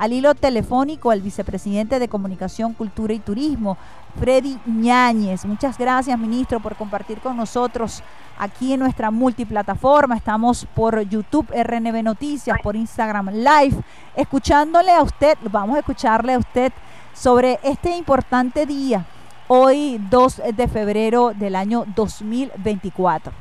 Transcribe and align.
al 0.00 0.14
hilo 0.14 0.34
telefónico 0.34 1.10
al 1.10 1.20
vicepresidente 1.20 1.98
de 1.98 2.08
Comunicación, 2.08 2.72
Cultura 2.72 3.12
y 3.12 3.18
Turismo, 3.18 3.76
Freddy 4.18 4.58
Ñáñez. 4.64 5.44
Muchas 5.44 5.76
gracias, 5.76 6.18
ministro, 6.18 6.58
por 6.58 6.74
compartir 6.74 7.18
con 7.18 7.36
nosotros 7.36 8.02
aquí 8.38 8.72
en 8.72 8.80
nuestra 8.80 9.10
multiplataforma. 9.10 10.16
Estamos 10.16 10.64
por 10.74 11.02
YouTube, 11.02 11.46
RNB 11.52 12.02
Noticias, 12.02 12.56
por 12.62 12.76
Instagram 12.76 13.28
Live, 13.28 13.76
escuchándole 14.16 14.90
a 14.90 15.02
usted, 15.02 15.36
vamos 15.42 15.76
a 15.76 15.80
escucharle 15.80 16.32
a 16.32 16.38
usted 16.38 16.72
sobre 17.12 17.60
este 17.62 17.94
importante 17.94 18.64
día, 18.64 19.04
hoy 19.48 20.00
2 20.08 20.42
de 20.54 20.66
febrero 20.66 21.32
del 21.34 21.54
año 21.54 21.84
2024. 21.94 23.34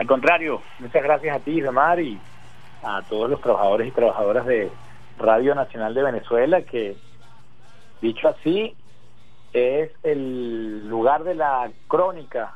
Al 0.00 0.06
contrario, 0.08 0.60
muchas 0.80 1.04
gracias 1.04 1.36
a 1.36 1.38
ti, 1.38 1.62
Ramar, 1.62 2.00
y 2.00 2.18
a 2.82 3.02
todos 3.02 3.30
los 3.30 3.40
trabajadores 3.40 3.86
y 3.86 3.92
trabajadoras 3.92 4.44
de 4.46 4.68
Radio 5.18 5.54
Nacional 5.54 5.94
de 5.94 6.02
Venezuela, 6.02 6.62
que 6.62 6.96
dicho 8.00 8.28
así, 8.28 8.74
es 9.52 9.90
el 10.02 10.88
lugar 10.88 11.24
de 11.24 11.34
la 11.34 11.70
crónica 11.88 12.54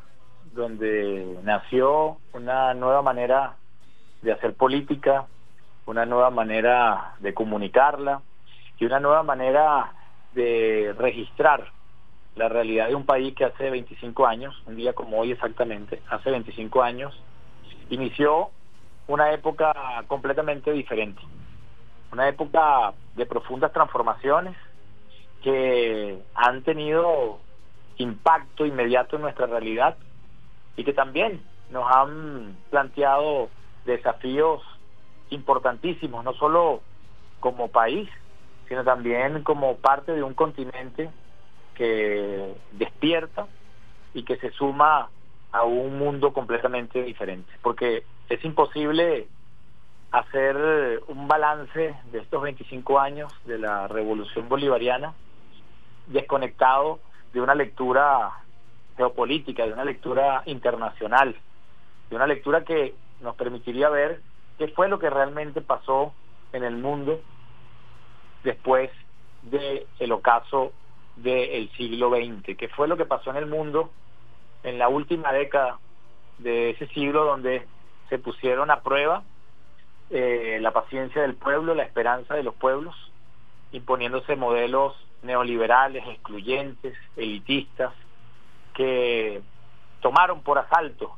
donde 0.53 1.39
nació 1.43 2.19
una 2.33 2.75
nueva 2.75 3.03
manera 3.03 3.57
de 4.23 4.33
hacer 4.33 4.55
política, 4.55 5.27
una 5.87 6.05
nueva 6.05 6.31
manera 6.31 7.15
de 7.21 7.33
comunicarla 7.33 8.21
y 8.79 8.85
una 8.85 9.01
nueva 9.01 9.23
manera 9.23 9.93
de 10.35 10.95
registrar 10.99 11.73
la 12.37 12.49
realidad 12.49 12.89
de 12.89 12.95
un 12.95 13.07
país 13.07 13.35
que 13.35 13.45
hace 13.45 13.71
25 13.71 14.27
años, 14.27 14.63
un 14.67 14.77
día 14.77 14.93
como 14.93 15.19
hoy 15.19 15.33
exactamente, 15.33 16.01
hace 16.09 16.31
25 16.31 16.83
años, 16.83 17.19
inició 17.89 18.51
una 19.09 19.33
época 19.33 19.73
completamente 20.07 20.73
diferente, 20.73 21.21
una 22.13 22.29
época 22.29 22.95
de 23.15 23.27
profundas 23.27 23.73
transformaciones 23.73 24.57
que 25.43 26.23
han 26.35 26.63
tenido 26.63 27.39
impacto 27.97 28.67
inmediato 28.67 29.17
en 29.17 29.23
nuestra 29.23 29.47
realidad 29.47 29.97
y 30.77 30.85
que 30.85 30.93
también 30.93 31.43
nos 31.71 31.85
han 31.95 32.57
planteado 32.71 33.49
desafíos 33.85 34.63
importantísimos, 35.31 36.25
no 36.25 36.35
solo 36.35 36.83
como 37.39 37.69
país, 37.69 38.09
sino 38.69 38.85
también 38.85 39.43
como 39.43 39.77
parte 39.77 40.13
de 40.13 40.23
un 40.23 40.35
continente 40.35 41.11
que 41.75 42.55
despierta 42.73 43.47
y 44.15 44.25
que 44.25 44.37
se 44.37 44.51
suma 44.51 45.11
a 45.53 45.65
un 45.65 45.99
mundo 45.99 46.33
completamente 46.33 47.03
diferente, 47.03 47.53
porque 47.63 48.05
es 48.29 48.45
imposible 48.45 49.29
hacer 50.11 51.03
un 51.07 51.29
balance 51.29 51.95
de 52.11 52.19
estos 52.19 52.43
25 52.43 52.99
años 52.99 53.33
de 53.45 53.59
la 53.59 53.87
revolución 53.87 54.49
bolivariana 54.49 55.15
desconectado 56.07 56.99
de 57.33 57.41
una 57.41 57.55
lectura 57.55 58.33
geopolítica, 58.97 59.67
de 59.67 59.73
una 59.73 59.85
lectura 59.85 60.43
internacional, 60.47 61.37
de 62.09 62.17
una 62.17 62.27
lectura 62.27 62.65
que 62.65 62.95
nos 63.21 63.37
permitiría 63.37 63.89
ver 63.89 64.21
qué 64.59 64.69
fue 64.69 64.89
lo 64.89 64.99
que 64.99 65.11
realmente 65.11 65.61
pasó 65.61 66.13
en 66.53 66.65
el 66.65 66.77
mundo 66.77 67.21
después 68.43 68.91
del 69.43 69.87
el 70.01 70.13
ocaso 70.13 70.73
del 71.17 71.71
siglo 71.77 72.11
XX, 72.11 72.57
qué 72.57 72.69
fue 72.69 72.89
lo 72.89 72.97
que 72.97 73.05
pasó 73.05 73.31
en 73.31 73.37
el 73.37 73.47
mundo 73.47 73.91
en 74.63 74.79
la 74.79 74.89
última 74.89 75.33
década 75.33 75.79
de 76.39 76.71
ese 76.71 76.87
siglo 76.89 77.25
donde 77.25 77.67
se 78.09 78.19
pusieron 78.19 78.71
a 78.71 78.81
prueba 78.81 79.23
eh, 80.11 80.59
la 80.61 80.73
paciencia 80.73 81.23
del 81.23 81.35
pueblo, 81.35 81.75
la 81.75 81.85
esperanza 81.85 82.35
de 82.35 82.43
los 82.43 82.55
pueblos, 82.55 82.95
imponiéndose 83.73 84.37
modelos 84.37 84.95
neoliberales, 85.23 86.05
excluyentes, 86.09 86.97
elitistas, 87.17 87.93
que 88.75 89.43
tomaron 90.01 90.43
por 90.43 90.59
asalto 90.59 91.17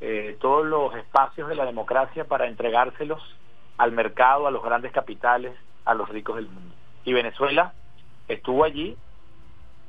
eh, 0.00 0.36
todos 0.40 0.66
los 0.66 0.94
espacios 0.94 1.48
de 1.48 1.54
la 1.54 1.64
democracia 1.64 2.24
para 2.24 2.46
entregárselos 2.46 3.22
al 3.78 3.92
mercado, 3.92 4.46
a 4.46 4.50
los 4.50 4.62
grandes 4.62 4.92
capitales, 4.92 5.54
a 5.84 5.94
los 5.94 6.08
ricos 6.08 6.36
del 6.36 6.48
mundo. 6.48 6.74
Y 7.04 7.12
Venezuela 7.12 7.72
estuvo 8.28 8.64
allí 8.64 8.96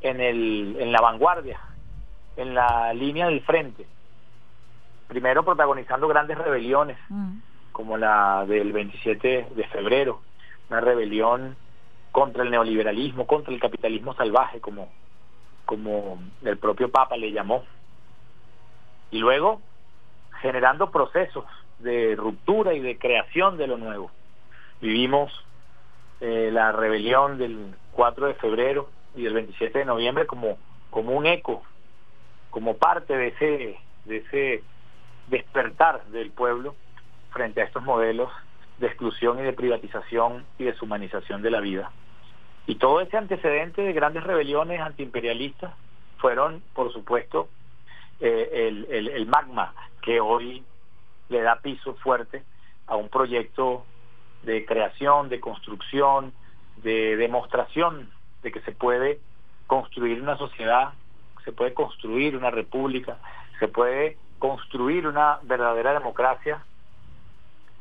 en, 0.01 0.21
el, 0.21 0.77
en 0.79 0.91
la 0.91 1.01
vanguardia, 1.01 1.59
en 2.37 2.53
la 2.53 2.93
línea 2.93 3.27
del 3.27 3.41
frente, 3.41 3.85
primero 5.07 5.43
protagonizando 5.43 6.07
grandes 6.07 6.37
rebeliones, 6.37 6.97
mm. 7.09 7.37
Como 7.79 7.97
la 7.97 8.45
del 8.45 8.73
27 8.73 9.47
de 9.55 9.63
febrero, 9.67 10.19
una 10.69 10.81
rebelión 10.81 11.55
contra 12.11 12.43
el 12.43 12.51
neoliberalismo, 12.51 13.25
contra 13.25 13.53
el 13.53 13.59
capitalismo 13.61 14.13
salvaje, 14.15 14.59
como, 14.59 14.89
como 15.65 16.19
el 16.43 16.57
propio 16.57 16.91
Papa 16.91 17.15
le 17.15 17.31
llamó. 17.31 17.63
Y 19.11 19.19
luego 19.19 19.61
generando 20.41 20.91
procesos 20.91 21.45
de 21.79 22.17
ruptura 22.17 22.73
y 22.73 22.81
de 22.81 22.97
creación 22.97 23.55
de 23.55 23.67
lo 23.67 23.77
nuevo. 23.77 24.11
Vivimos 24.81 25.31
eh, 26.19 26.49
la 26.51 26.73
rebelión 26.73 27.37
del 27.37 27.73
4 27.93 28.27
de 28.27 28.33
febrero 28.33 28.89
y 29.15 29.23
del 29.23 29.35
27 29.35 29.79
de 29.79 29.85
noviembre 29.85 30.27
como, 30.27 30.57
como 30.89 31.13
un 31.13 31.25
eco, 31.25 31.63
como 32.49 32.75
parte 32.75 33.15
de 33.15 33.27
ese, 33.27 33.77
de 34.03 34.17
ese 34.17 34.63
despertar 35.29 36.03
del 36.07 36.31
pueblo 36.31 36.75
frente 37.31 37.61
a 37.61 37.65
estos 37.65 37.83
modelos 37.83 38.31
de 38.79 38.87
exclusión 38.87 39.39
y 39.39 39.43
de 39.43 39.53
privatización 39.53 40.45
y 40.57 40.63
deshumanización 40.65 41.41
de 41.41 41.51
la 41.51 41.59
vida. 41.59 41.91
Y 42.65 42.75
todo 42.75 43.01
ese 43.01 43.17
antecedente 43.17 43.81
de 43.81 43.93
grandes 43.93 44.23
rebeliones 44.23 44.79
antiimperialistas 44.79 45.73
fueron, 46.17 46.61
por 46.73 46.91
supuesto, 46.93 47.49
eh, 48.19 48.85
el, 48.91 49.25
magma 49.27 49.73
que 50.01 50.19
hoy 50.19 50.63
le 51.29 51.41
da 51.41 51.61
piso 51.61 51.93
fuerte 51.95 52.43
a 52.87 52.95
un 52.95 53.09
proyecto 53.09 53.85
de 54.43 54.65
creación, 54.65 55.29
de 55.29 55.39
construcción, 55.39 56.33
de 56.77 57.15
demostración 57.17 58.09
de 58.43 58.51
que 58.51 58.61
se 58.61 58.71
puede 58.71 59.19
construir 59.67 60.21
una 60.21 60.37
sociedad, 60.37 60.93
se 61.45 61.51
puede 61.51 61.73
construir 61.73 62.35
una 62.35 62.51
república, 62.51 63.17
se 63.59 63.67
puede 63.67 64.17
construir 64.39 65.07
una 65.07 65.39
verdadera 65.43 65.93
democracia 65.93 66.63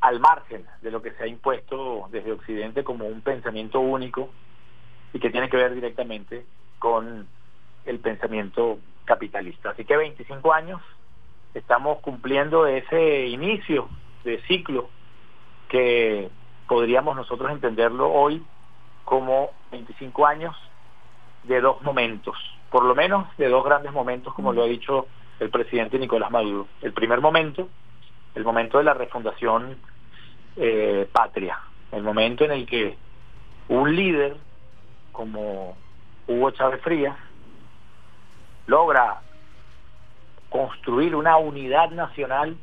al 0.09 0.21
margen 0.21 0.65
de 0.81 0.91
lo 0.91 1.03
que 1.03 1.13
se 1.13 1.25
ha 1.25 1.27
impuesto 1.27 2.09
desde 2.11 2.33
Occidente 2.33 2.83
como 2.83 3.05
un 3.05 3.21
pensamiento 3.21 3.79
único 3.81 4.31
y 5.13 5.19
que 5.19 5.29
tiene 5.29 5.51
que 5.51 5.59
ver 5.59 5.75
directamente 5.75 6.47
con 6.79 7.27
el 7.85 7.99
pensamiento 7.99 8.79
capitalista. 9.05 9.71
Así 9.71 9.85
que 9.85 9.99
25 9.99 10.51
años 10.55 10.81
estamos 11.53 11.99
cumpliendo 11.99 12.67
ese 12.67 13.27
inicio 13.27 13.91
de 14.25 14.41
ciclo 14.45 14.89
que 15.69 16.31
podríamos 16.67 17.15
nosotros 17.15 17.51
entenderlo 17.51 18.11
hoy 18.11 18.43
como 19.05 19.51
25 19.73 20.27
años 20.27 20.57
de 21.43 21.61
dos 21.61 21.83
momentos, 21.83 22.35
por 22.71 22.83
lo 22.85 22.95
menos 22.95 23.27
de 23.37 23.49
dos 23.49 23.63
grandes 23.63 23.93
momentos, 23.93 24.33
como 24.33 24.55
lo 24.55 24.63
ha 24.63 24.67
dicho 24.67 25.07
el 25.39 25.51
presidente 25.51 25.99
Nicolás 25.99 26.31
Maduro. 26.31 26.67
El 26.81 26.95
primer 26.95 27.21
momento, 27.21 27.69
el 28.35 28.45
momento 28.45 28.79
de 28.79 28.85
la 28.85 28.95
refundación 28.95 29.77
eh, 30.61 31.09
patria, 31.13 31.59
el 31.93 32.03
momento 32.03 32.45
en 32.45 32.53
el 32.53 32.67
que 32.67 32.97
un 33.69 33.95
líder 33.95 34.37
como 35.13 35.77
Hugo 36.27 36.51
Chávez 36.51 36.81
Frías 36.83 37.17
logra 38.67 39.21
construir 40.49 41.15
una 41.15 41.37
unidad 41.37 41.91
nacional 41.91 42.57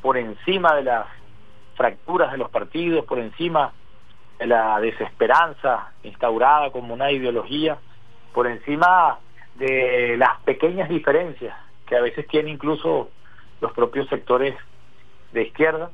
por 0.00 0.16
encima 0.16 0.74
de 0.74 0.84
las 0.84 1.06
fracturas 1.76 2.32
de 2.32 2.38
los 2.38 2.50
partidos, 2.50 3.04
por 3.04 3.18
encima 3.18 3.72
de 4.38 4.46
la 4.46 4.80
desesperanza 4.80 5.92
instaurada 6.02 6.70
como 6.70 6.94
una 6.94 7.10
ideología, 7.10 7.78
por 8.32 8.46
encima 8.46 9.18
de 9.56 10.16
las 10.16 10.40
pequeñas 10.40 10.88
diferencias 10.88 11.56
que 11.86 11.96
a 11.96 12.00
veces 12.00 12.26
tienen 12.26 12.54
incluso 12.54 13.10
los 13.60 13.72
propios 13.72 14.08
sectores 14.08 14.54
de 15.32 15.42
izquierda, 15.42 15.90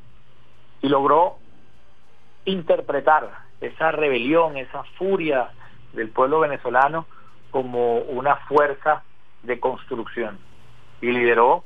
y 0.83 0.89
logró 0.89 1.40
interpretar 2.45 3.31
esa 3.61 3.93
rebelión, 3.93 4.57
esa 4.57 4.85
furia 4.97 5.51
del 5.93 6.09
pueblo 6.09 6.41
venezolano 6.41 7.07
como 7.51 7.99
una 7.99 8.37
fuerza 8.37 9.03
de 9.43 9.59
construcción. 9.61 10.39
Y 11.01 11.11
lideró 11.11 11.65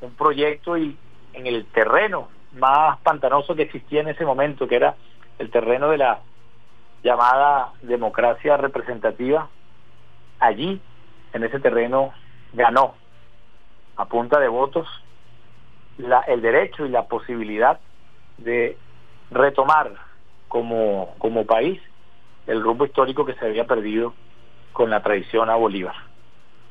un 0.00 0.14
proyecto 0.14 0.76
y 0.76 0.96
en 1.32 1.46
el 1.46 1.66
terreno 1.66 2.28
más 2.52 2.98
pantanoso 2.98 3.54
que 3.54 3.62
existía 3.62 4.00
en 4.00 4.08
ese 4.08 4.24
momento, 4.24 4.68
que 4.68 4.76
era 4.76 4.94
el 5.38 5.50
terreno 5.50 5.88
de 5.88 5.98
la 5.98 6.20
llamada 7.02 7.72
democracia 7.82 8.56
representativa, 8.56 9.48
allí, 10.38 10.80
en 11.32 11.44
ese 11.44 11.58
terreno, 11.58 12.12
ganó 12.52 12.94
a 13.96 14.04
punta 14.06 14.38
de 14.38 14.48
votos 14.48 14.86
la, 15.98 16.20
el 16.20 16.40
derecho 16.40 16.86
y 16.86 16.88
la 16.88 17.06
posibilidad 17.06 17.80
de 18.38 18.76
retomar 19.30 19.92
como, 20.54 21.16
como 21.18 21.46
país 21.46 21.82
el 22.46 22.62
rumbo 22.62 22.86
histórico 22.86 23.26
que 23.26 23.34
se 23.34 23.44
había 23.44 23.66
perdido 23.66 24.14
con 24.72 24.88
la 24.88 25.02
traición 25.02 25.50
a 25.50 25.56
Bolívar. 25.56 25.96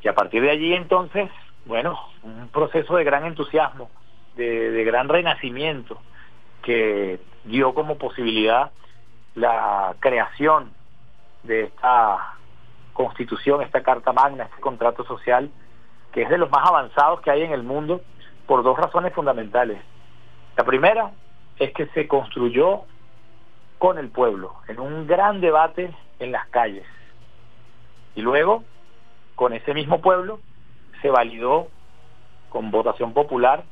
Y 0.02 0.08
a 0.08 0.16
partir 0.16 0.42
de 0.42 0.52
allí 0.52 0.74
entonces, 0.74 1.30
bueno, 1.66 2.00
un 2.24 2.48
proceso 2.48 2.96
de 2.96 3.04
gran 3.04 3.26
entusiasmo, 3.26 3.90
de, 4.38 4.72
de 4.72 4.84
gran 4.86 5.10
renacimiento, 5.10 5.98
que 6.62 7.20
dio 7.44 7.74
como 7.74 7.98
posibilidad 7.98 8.72
la 9.36 9.94
creación 10.00 10.72
de 11.44 11.64
esta 11.64 12.38
constitución, 12.94 13.64
esta 13.64 13.84
carta 13.84 14.14
magna, 14.14 14.46
este 14.46 14.62
contrato 14.62 15.04
social, 15.04 15.52
que 16.14 16.22
es 16.22 16.30
de 16.30 16.38
los 16.38 16.50
más 16.50 16.66
avanzados 16.66 17.20
que 17.20 17.32
hay 17.32 17.42
en 17.42 17.52
el 17.52 17.64
mundo 17.64 18.00
por 18.48 18.64
dos 18.64 18.78
razones 18.78 19.12
fundamentales. 19.12 19.82
La 20.56 20.64
primera 20.64 21.12
es 21.60 21.74
que 21.74 21.88
se 21.88 22.08
construyó 22.08 22.86
con 23.84 23.98
el 23.98 24.12
pueblo, 24.12 24.54
en 24.70 24.80
un 24.80 25.08
gran 25.08 25.42
debate 25.42 25.94
en 26.20 26.32
las 26.32 26.48
calles. 26.48 26.86
Y 28.16 28.22
luego, 28.22 28.64
con 29.36 29.52
ese 29.52 29.74
mismo 29.74 30.00
pueblo, 30.00 30.40
se 31.02 31.10
validó 31.10 31.68
con 32.48 32.72
votación 32.72 33.12
popular 33.12 33.66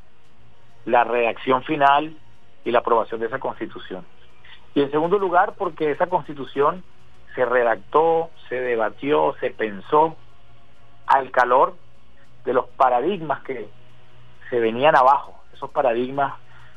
la 0.84 1.06
redacción 1.06 1.64
final 1.64 2.18
y 2.66 2.72
la 2.72 2.80
aprobación 2.80 3.22
de 3.22 3.28
esa 3.28 3.40
constitución. 3.40 4.06
Y 4.76 4.82
en 4.82 4.92
segundo 4.92 5.18
lugar, 5.18 5.54
porque 5.58 5.92
esa 5.92 6.08
constitución 6.08 6.84
se 7.34 7.46
redactó, 7.46 8.32
se 8.50 8.60
debatió, 8.60 9.34
se 9.40 9.52
pensó 9.52 10.18
al 11.08 11.32
calor 11.32 11.78
de 12.44 12.52
los 12.52 12.68
paradigmas 12.68 13.44
que 13.44 13.70
se 14.50 14.60
venían 14.60 14.98
abajo, 14.98 15.42
esos 15.54 15.70
paradigmas 15.70 16.34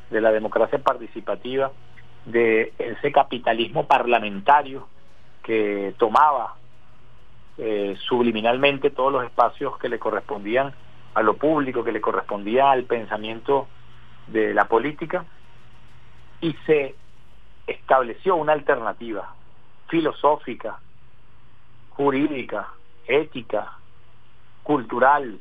de 0.09 0.21
la 0.21 0.31
democracia 0.31 0.79
participativa, 0.79 1.73
de 2.25 2.73
ese 2.77 3.11
capitalismo 3.11 3.85
parlamentario 3.85 4.87
que 5.43 5.93
tomaba 5.97 6.55
eh, 7.57 7.95
subliminalmente 8.07 8.89
todos 8.89 9.11
los 9.11 9.23
espacios 9.23 9.77
que 9.77 9.89
le 9.89 9.99
correspondían 9.99 10.73
a 11.13 11.21
lo 11.21 11.37
público, 11.37 11.83
que 11.83 11.91
le 11.91 12.01
correspondía 12.01 12.71
al 12.71 12.83
pensamiento 12.83 13.67
de 14.27 14.53
la 14.53 14.65
política, 14.65 15.25
y 16.41 16.53
se 16.65 16.95
estableció 17.67 18.35
una 18.35 18.53
alternativa 18.53 19.33
filosófica, 19.87 20.79
jurídica, 21.91 22.67
ética, 23.07 23.71
cultural 24.63 25.39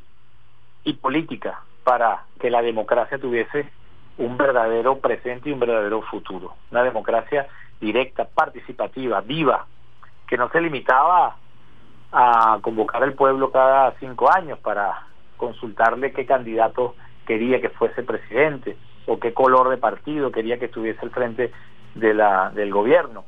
y 0.84 0.92
política 0.94 1.62
para 1.82 2.24
que 2.38 2.50
la 2.50 2.62
democracia 2.62 3.18
tuviese 3.18 3.70
un 4.18 4.36
verdadero 4.36 4.98
presente 4.98 5.48
y 5.48 5.52
un 5.52 5.60
verdadero 5.60 6.02
futuro. 6.02 6.54
Una 6.70 6.82
democracia 6.82 7.48
directa, 7.80 8.24
participativa, 8.24 9.20
viva, 9.20 9.66
que 10.26 10.36
no 10.36 10.48
se 10.50 10.60
limitaba 10.60 11.36
a 12.12 12.58
convocar 12.62 13.02
al 13.02 13.14
pueblo 13.14 13.50
cada 13.50 13.92
cinco 13.98 14.32
años 14.32 14.58
para 14.60 15.06
consultarle 15.36 16.12
qué 16.12 16.26
candidato 16.26 16.94
quería 17.26 17.60
que 17.60 17.70
fuese 17.70 18.02
presidente 18.02 18.76
o 19.06 19.18
qué 19.18 19.34
color 19.34 19.68
de 19.68 19.76
partido 19.76 20.30
quería 20.30 20.58
que 20.58 20.66
estuviese 20.66 21.00
al 21.02 21.10
frente 21.10 21.52
de 21.94 22.14
la, 22.14 22.50
del 22.50 22.72
gobierno. 22.72 23.24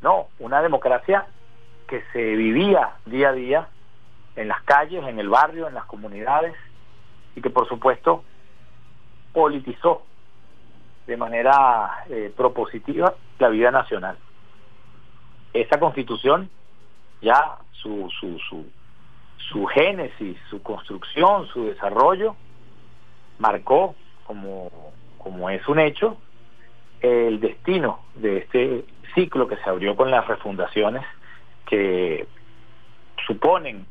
No, 0.00 0.28
una 0.38 0.62
democracia 0.62 1.26
que 1.86 2.02
se 2.12 2.34
vivía 2.34 2.94
día 3.04 3.28
a 3.28 3.32
día 3.32 3.68
en 4.36 4.48
las 4.48 4.62
calles, 4.62 5.04
en 5.06 5.18
el 5.18 5.28
barrio, 5.28 5.68
en 5.68 5.74
las 5.74 5.84
comunidades 5.84 6.54
y 7.36 7.42
que 7.42 7.50
por 7.50 7.68
supuesto 7.68 8.24
politizó 9.32 10.02
de 11.06 11.16
manera 11.16 12.04
eh, 12.08 12.32
propositiva 12.36 13.14
la 13.38 13.48
vida 13.48 13.70
nacional. 13.70 14.16
Esa 15.52 15.78
constitución, 15.78 16.48
ya 17.20 17.58
su, 17.72 18.08
su, 18.20 18.38
su, 18.38 18.64
su 19.50 19.66
génesis, 19.66 20.38
su 20.48 20.62
construcción, 20.62 21.46
su 21.48 21.66
desarrollo, 21.66 22.36
marcó, 23.38 23.94
como, 24.24 24.70
como 25.18 25.50
es 25.50 25.66
un 25.68 25.80
hecho, 25.80 26.16
el 27.00 27.40
destino 27.40 28.00
de 28.14 28.38
este 28.38 28.84
ciclo 29.14 29.48
que 29.48 29.56
se 29.56 29.68
abrió 29.68 29.96
con 29.96 30.10
las 30.10 30.26
refundaciones 30.26 31.04
que 31.66 32.26
suponen, 33.26 33.86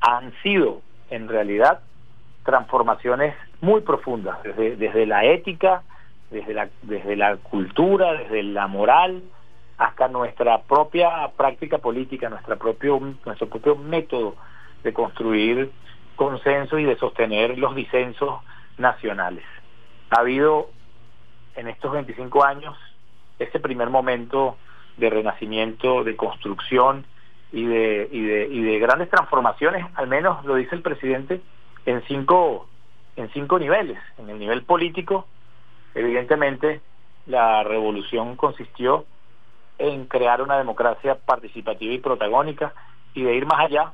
han 0.00 0.32
sido 0.42 0.80
en 1.10 1.28
realidad 1.28 1.80
transformaciones 2.48 3.34
muy 3.60 3.82
profundas, 3.82 4.42
desde, 4.42 4.76
desde 4.76 5.04
la 5.04 5.22
ética, 5.22 5.82
desde 6.30 6.54
la, 6.54 6.70
desde 6.80 7.14
la 7.14 7.36
cultura, 7.36 8.14
desde 8.14 8.42
la 8.42 8.66
moral, 8.68 9.22
hasta 9.76 10.08
nuestra 10.08 10.62
propia 10.62 11.30
práctica 11.36 11.76
política, 11.76 12.30
nuestra 12.30 12.56
propio, 12.56 12.98
nuestro 13.26 13.50
propio 13.50 13.76
método 13.76 14.34
de 14.82 14.94
construir 14.94 15.70
consenso 16.16 16.78
y 16.78 16.84
de 16.84 16.96
sostener 16.96 17.58
los 17.58 17.74
disensos 17.74 18.40
nacionales. 18.78 19.44
Ha 20.08 20.20
habido 20.20 20.70
en 21.54 21.68
estos 21.68 21.92
25 21.92 22.46
años 22.46 22.74
ese 23.38 23.60
primer 23.60 23.90
momento 23.90 24.56
de 24.96 25.10
renacimiento, 25.10 26.02
de 26.02 26.16
construcción 26.16 27.04
y 27.52 27.66
de, 27.66 28.08
y 28.10 28.22
de, 28.22 28.48
y 28.50 28.62
de 28.62 28.78
grandes 28.78 29.10
transformaciones, 29.10 29.84
al 29.96 30.06
menos 30.06 30.46
lo 30.46 30.54
dice 30.54 30.74
el 30.74 30.80
presidente, 30.80 31.42
en 31.88 32.02
cinco, 32.06 32.68
en 33.16 33.30
cinco 33.30 33.58
niveles. 33.58 33.98
En 34.18 34.28
el 34.28 34.38
nivel 34.38 34.62
político, 34.62 35.26
evidentemente, 35.94 36.82
la 37.26 37.64
revolución 37.64 38.36
consistió 38.36 39.06
en 39.78 40.04
crear 40.04 40.42
una 40.42 40.58
democracia 40.58 41.14
participativa 41.14 41.94
y 41.94 41.98
protagónica 41.98 42.74
y 43.14 43.22
de 43.22 43.34
ir 43.34 43.46
más 43.46 43.60
allá 43.60 43.92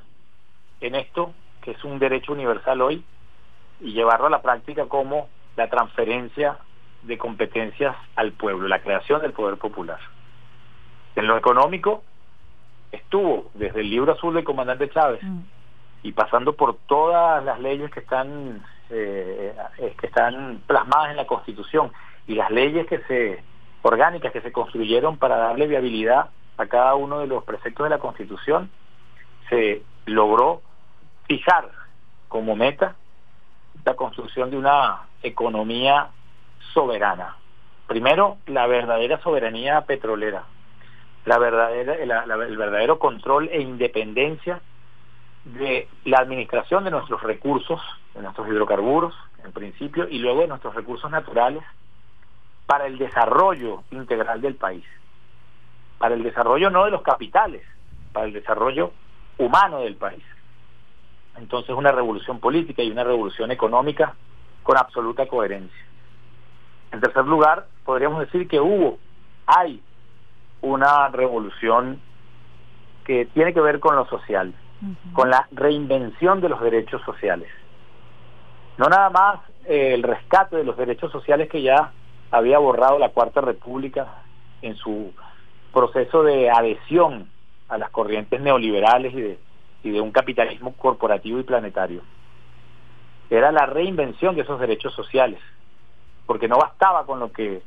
en 0.81 0.97
esto, 0.97 1.33
que 1.63 1.71
es 1.71 1.85
un 1.85 2.01
derecho 2.01 2.33
universal 2.33 2.81
hoy, 2.81 3.05
y 3.81 3.93
llevarlo 3.93 4.27
a 4.27 4.31
la 4.31 4.43
práctica 4.43 4.87
como 4.87 5.29
la 5.57 5.71
transferencia 5.71 6.59
de 7.03 7.17
competencias 7.17 7.95
al 8.17 8.33
pueblo, 8.33 8.67
la 8.67 8.83
creación 8.83 9.23
del 9.23 9.33
poder 9.33 9.57
popular. 9.57 10.01
En 11.15 11.29
lo 11.29 11.37
económico, 11.37 12.03
estuvo 12.91 13.53
desde 13.55 13.83
el 13.83 13.91
libro 13.91 14.13
azul 14.13 14.35
del 14.35 14.43
comandante 14.43 14.91
Chávez 14.91 15.23
mm. 15.23 15.39
Y 16.05 16.13
pasando 16.13 16.53
por 16.53 16.77
todas 16.87 17.43
las 17.45 17.59
leyes 17.59 17.91
que 17.91 18.01
están 18.01 18.63
eh, 18.91 19.57
que 19.99 20.07
están 20.07 20.61
plasmadas 20.67 21.11
en 21.11 21.17
la 21.17 21.27
Constitución 21.27 21.91
y 22.29 22.35
las 22.35 22.51
leyes 22.51 22.87
que 22.87 22.99
se 23.09 23.43
orgánicas 23.83 24.33
que 24.33 24.43
se 24.43 24.53
construyeron 24.53 25.17
para 25.17 25.37
darle 25.37 25.67
viabilidad 25.67 26.29
a 26.57 26.67
cada 26.67 26.95
uno 26.95 27.19
de 27.19 27.27
los 27.27 27.43
preceptos 27.45 27.85
de 27.85 27.91
la 27.91 27.99
Constitución, 27.99 28.71
se 29.49 29.83
logró 30.07 30.63
fijar 31.27 31.71
como 32.29 32.55
meta 32.55 32.97
la 33.85 33.95
construcción 33.95 34.51
de 34.51 34.59
una 34.59 35.03
economía 35.23 36.09
soberana. 36.73 37.37
Primero, 37.87 38.39
la 38.47 38.67
verdadera 38.67 39.21
soberanía 39.21 39.83
petrolera, 39.83 40.45
la 41.25 41.39
verdadera, 41.39 41.95
el 41.95 42.57
verdadero 42.57 42.99
control 42.99 43.49
e 43.51 43.61
independencia 43.61 44.61
de 45.45 45.89
la 46.05 46.19
administración 46.19 46.85
de 46.85 46.91
nuestros 46.91 47.23
recursos, 47.23 47.81
de 48.15 48.23
nuestros 48.23 48.49
hidrocarburos, 48.49 49.15
en 49.45 49.53
principio, 49.53 50.09
y 50.09 50.19
luego 50.19 50.41
de 50.41 50.49
nuestros 50.49 50.75
recursos 50.75 51.11
naturales, 51.11 51.63
para 52.67 52.87
el 52.87 52.97
desarrollo 52.97 53.83
integral 53.91 54.41
del 54.41 54.55
país. 54.55 54.85
Para 55.99 56.15
el 56.15 56.23
desarrollo 56.23 56.71
no 56.71 56.85
de 56.85 56.91
los 56.91 57.03
capitales, 57.03 57.63
para 58.13 58.27
el 58.27 58.33
desarrollo 58.33 58.93
humano 59.39 59.81
del 59.81 59.97
país. 59.97 60.25
Entonces 61.37 61.75
una 61.75 61.93
revolución 61.93 62.41
política 62.41 62.83
y 62.83 62.91
una 62.91 63.05
revolución 63.05 63.51
económica 63.51 64.15
con 64.63 64.79
absoluta 64.79 65.27
coherencia. 65.27 65.85
En 66.93 67.01
tercer 67.01 67.25
lugar, 67.27 67.67
podríamos 67.85 68.21
decir 68.21 68.49
que 68.49 68.61
hubo, 68.61 68.99
hay 69.47 69.83
una 70.63 71.09
revolución 71.09 72.01
que 73.05 73.27
tiene 73.27 73.53
que 73.53 73.61
ver 73.61 73.81
con 73.81 73.97
lo 73.97 74.07
social, 74.07 74.55
con 75.13 75.31
la 75.31 75.47
reinvención 75.53 76.41
de 76.41 76.49
los 76.49 76.61
derechos 76.61 77.03
sociales. 77.03 77.49
No 78.77 78.87
nada 78.87 79.11
más 79.11 79.41
eh, 79.67 79.95
el 79.95 80.03
rescate 80.03 80.57
de 80.57 80.65
los 80.65 80.77
derechos 80.77 81.13
sociales 81.13 81.49
que 81.49 81.63
ya 81.63 81.93
había 82.31 82.59
borrado 82.59 82.99
la 82.99 83.11
Cuarta 83.11 83.41
República 83.41 84.07
en 84.63 84.77
su 84.77 85.13
proceso 85.73 86.23
de 86.23 86.51
adhesión 86.51 87.29
a 87.69 87.79
las 87.79 87.91
corrientes 87.91 88.41
neoliberales 88.41 89.15
y 89.15 89.21
de, 89.21 89.39
y 89.85 89.91
de 89.91 90.01
un 90.01 90.11
capitalismo 90.11 90.75
corporativo 90.75 91.39
y 91.39 91.45
planetario. 91.45 92.03
Era 93.31 93.53
la 93.53 93.67
reinvención 93.67 94.35
de 94.35 94.43
esos 94.43 94.61
derechos 94.61 94.95
sociales, 94.95 95.41
porque 96.27 96.49
no 96.49 96.59
bastaba 96.59 97.07
con 97.07 97.21
lo 97.21 97.33
que 97.33 97.63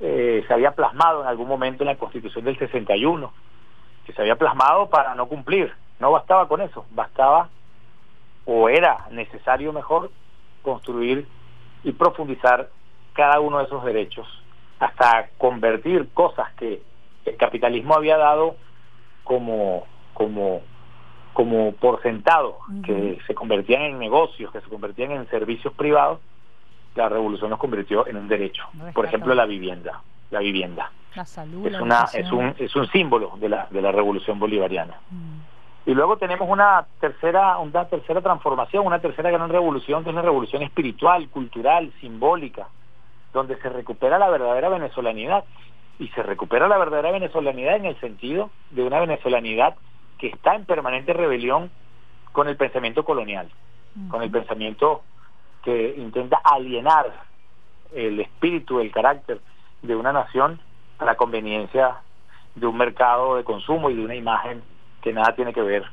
eh, 0.00 0.44
se 0.46 0.54
había 0.54 0.72
plasmado 0.72 1.22
en 1.22 1.28
algún 1.28 1.48
momento 1.48 1.82
en 1.82 1.88
la 1.88 1.96
Constitución 1.96 2.44
del 2.44 2.58
61, 2.58 3.32
que 4.06 4.12
se 4.12 4.20
había 4.20 4.36
plasmado 4.36 4.88
para 4.88 5.14
no 5.14 5.26
cumplir. 5.26 5.72
No 6.00 6.10
bastaba 6.12 6.48
con 6.48 6.60
eso, 6.60 6.86
bastaba 6.90 7.48
o 8.44 8.68
era 8.68 9.06
necesario 9.10 9.72
mejor 9.72 10.10
construir 10.62 11.26
y 11.84 11.92
profundizar 11.92 12.70
cada 13.12 13.40
uno 13.40 13.58
de 13.58 13.64
esos 13.64 13.84
derechos 13.84 14.26
hasta 14.78 15.28
convertir 15.38 16.08
cosas 16.14 16.52
que 16.54 16.82
el 17.24 17.36
capitalismo 17.36 17.94
había 17.94 18.16
dado 18.16 18.56
como 19.24 19.86
como 20.14 20.62
como 21.34 21.72
por 21.72 22.02
sentado, 22.02 22.58
que 22.84 23.18
se 23.24 23.32
convertían 23.32 23.82
en 23.82 23.98
negocios, 24.00 24.50
que 24.50 24.60
se 24.60 24.68
convertían 24.68 25.12
en 25.12 25.28
servicios 25.28 25.72
privados, 25.74 26.18
la 26.96 27.08
revolución 27.08 27.50
nos 27.50 27.60
convirtió 27.60 28.08
en 28.08 28.16
un 28.16 28.26
derecho. 28.26 28.64
por 28.92 29.04
ejemplo, 29.04 29.34
la 29.36 29.46
vivienda, 29.46 30.02
la 30.30 30.40
vivienda. 30.40 30.90
La 31.14 31.24
salud, 31.24 31.64
es 31.64 31.80
una 31.80 32.06
es 32.12 32.32
un 32.32 32.54
es 32.58 32.74
un 32.74 32.88
símbolo 32.88 33.34
de 33.36 33.48
la 33.50 33.68
de 33.70 33.80
la 33.80 33.92
revolución 33.92 34.40
bolivariana. 34.40 34.94
Y 35.88 35.94
luego 35.94 36.18
tenemos 36.18 36.46
una 36.50 36.86
tercera 37.00 37.56
una 37.56 37.86
tercera 37.86 38.20
transformación, 38.20 38.86
una 38.86 38.98
tercera 38.98 39.30
gran 39.30 39.48
revolución 39.48 40.04
que 40.04 40.10
es 40.10 40.14
la 40.14 40.20
revolución 40.20 40.60
espiritual, 40.60 41.30
cultural, 41.30 41.90
simbólica, 41.98 42.68
donde 43.32 43.56
se 43.56 43.70
recupera 43.70 44.18
la 44.18 44.28
verdadera 44.28 44.68
venezolanidad. 44.68 45.44
Y 45.98 46.08
se 46.08 46.22
recupera 46.22 46.68
la 46.68 46.76
verdadera 46.76 47.10
venezolanidad 47.12 47.76
en 47.76 47.86
el 47.86 47.98
sentido 48.00 48.50
de 48.68 48.82
una 48.82 49.00
venezolanidad 49.00 49.76
que 50.18 50.26
está 50.26 50.56
en 50.56 50.66
permanente 50.66 51.14
rebelión 51.14 51.70
con 52.32 52.48
el 52.48 52.58
pensamiento 52.58 53.02
colonial, 53.02 53.48
con 54.10 54.22
el 54.22 54.30
pensamiento 54.30 55.00
que 55.64 55.94
intenta 55.96 56.38
alienar 56.44 57.14
el 57.94 58.20
espíritu, 58.20 58.80
el 58.80 58.92
carácter 58.92 59.40
de 59.80 59.96
una 59.96 60.12
nación 60.12 60.60
a 60.98 61.06
la 61.06 61.14
conveniencia 61.14 62.02
de 62.56 62.66
un 62.66 62.76
mercado 62.76 63.36
de 63.36 63.44
consumo 63.44 63.88
y 63.88 63.94
de 63.94 64.04
una 64.04 64.14
imagen 64.14 64.62
que 65.08 65.14
nada 65.14 65.34
tiene 65.34 65.54
que 65.54 65.62
ver 65.62 65.84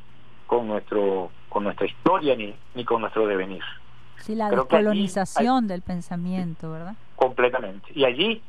con 0.45 0.67
nuestro 0.67 1.31
con 1.48 1.63
nuestra 1.63 1.86
historia 1.88 2.36
ni, 2.36 2.53
ni 2.74 2.84
con 2.84 3.00
nuestro 3.00 3.25
devenir. 3.25 3.63
Sí, 4.17 4.36
la 4.36 4.50
descolonización 4.50 5.69
del 5.69 5.81
pensamiento, 5.84 6.69
¿verdad? 6.69 6.95
Completamente. 7.15 7.88
Y 7.95 8.03
allí 8.03 8.41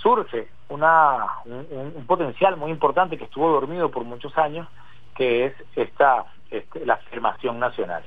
surge 0.00 0.46
una, 0.68 1.26
un, 1.46 2.04
potencial 2.06 2.56
muy 2.56 2.70
importante 2.70 3.18
que 3.18 3.24
estuvo 3.24 3.50
dormido 3.50 3.90
por 3.90 4.04
muchos 4.04 4.38
años, 4.38 4.68
que 5.16 5.46
es 5.46 5.54
esta 5.74 6.26
este, 6.48 6.86
la 6.86 6.94
afirmación 6.94 7.58
nacional, 7.58 8.04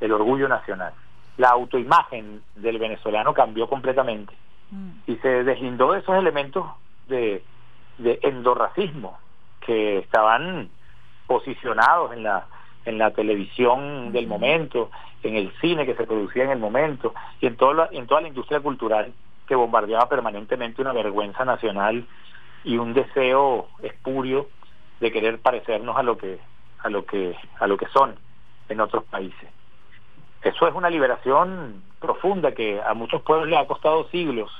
el 0.00 0.12
orgullo 0.12 0.48
nacional. 0.48 0.92
La 1.38 1.48
autoimagen 1.48 2.42
del 2.56 2.78
venezolano 2.78 3.32
cambió 3.32 3.70
completamente 3.70 4.34
mm. 4.70 4.90
y 5.06 5.16
se 5.16 5.44
deslindó 5.44 5.92
de 5.92 6.00
esos 6.00 6.14
elementos 6.16 6.66
de, 7.08 7.42
de 7.96 8.18
endorracismo 8.22 9.16
que 9.60 9.98
estaban 9.98 10.68
posicionados 11.26 12.12
en 12.12 12.22
la 12.22 12.46
en 12.84 12.98
la 12.98 13.10
televisión 13.10 14.12
del 14.12 14.28
momento, 14.28 14.90
en 15.24 15.34
el 15.34 15.52
cine 15.60 15.84
que 15.86 15.96
se 15.96 16.06
producía 16.06 16.44
en 16.44 16.50
el 16.50 16.58
momento 16.60 17.14
y 17.40 17.46
en 17.46 17.56
toda 17.56 17.88
en 17.92 18.06
toda 18.06 18.20
la 18.20 18.28
industria 18.28 18.60
cultural 18.60 19.12
que 19.46 19.54
bombardeaba 19.54 20.08
permanentemente 20.08 20.82
una 20.82 20.92
vergüenza 20.92 21.44
nacional 21.44 22.06
y 22.64 22.78
un 22.78 22.94
deseo 22.94 23.68
espurio 23.82 24.48
de 25.00 25.12
querer 25.12 25.40
parecernos 25.40 25.96
a 25.96 26.02
lo 26.02 26.16
que 26.16 26.38
a 26.82 26.88
lo 26.88 27.04
que 27.04 27.36
a 27.58 27.66
lo 27.66 27.76
que 27.76 27.86
son 27.86 28.14
en 28.68 28.80
otros 28.80 29.04
países. 29.04 29.48
Eso 30.42 30.68
es 30.68 30.74
una 30.74 30.90
liberación 30.90 31.82
profunda 32.00 32.52
que 32.52 32.80
a 32.80 32.94
muchos 32.94 33.22
pueblos 33.22 33.48
le 33.48 33.56
ha 33.56 33.66
costado 33.66 34.08
siglos 34.10 34.50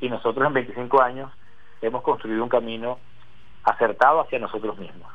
y 0.00 0.08
nosotros 0.08 0.46
en 0.46 0.54
25 0.54 1.00
años 1.00 1.30
hemos 1.80 2.02
construido 2.02 2.42
un 2.42 2.48
camino 2.48 2.98
acertado 3.64 4.20
hacia 4.20 4.38
nosotros 4.38 4.78
mismos. 4.78 5.08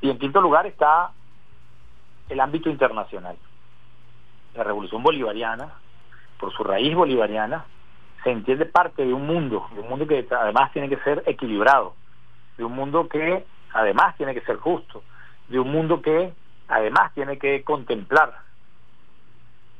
Y 0.00 0.10
en 0.10 0.18
quinto 0.18 0.40
lugar 0.40 0.66
está 0.66 1.10
el 2.28 2.40
ámbito 2.40 2.70
internacional. 2.70 3.36
La 4.54 4.64
revolución 4.64 5.02
bolivariana, 5.02 5.72
por 6.38 6.52
su 6.52 6.62
raíz 6.64 6.94
bolivariana, 6.94 7.64
se 8.22 8.30
entiende 8.30 8.66
parte 8.66 9.04
de 9.04 9.12
un 9.12 9.26
mundo, 9.26 9.68
de 9.74 9.80
un 9.80 9.88
mundo 9.88 10.06
que 10.06 10.26
además 10.30 10.72
tiene 10.72 10.88
que 10.88 10.98
ser 10.98 11.22
equilibrado, 11.26 11.94
de 12.56 12.64
un 12.64 12.72
mundo 12.72 13.08
que 13.08 13.44
además 13.72 14.16
tiene 14.16 14.34
que 14.34 14.40
ser 14.42 14.56
justo, 14.56 15.02
de 15.48 15.58
un 15.58 15.70
mundo 15.70 16.02
que 16.02 16.32
además 16.68 17.12
tiene 17.14 17.38
que 17.38 17.62
contemplar 17.64 18.34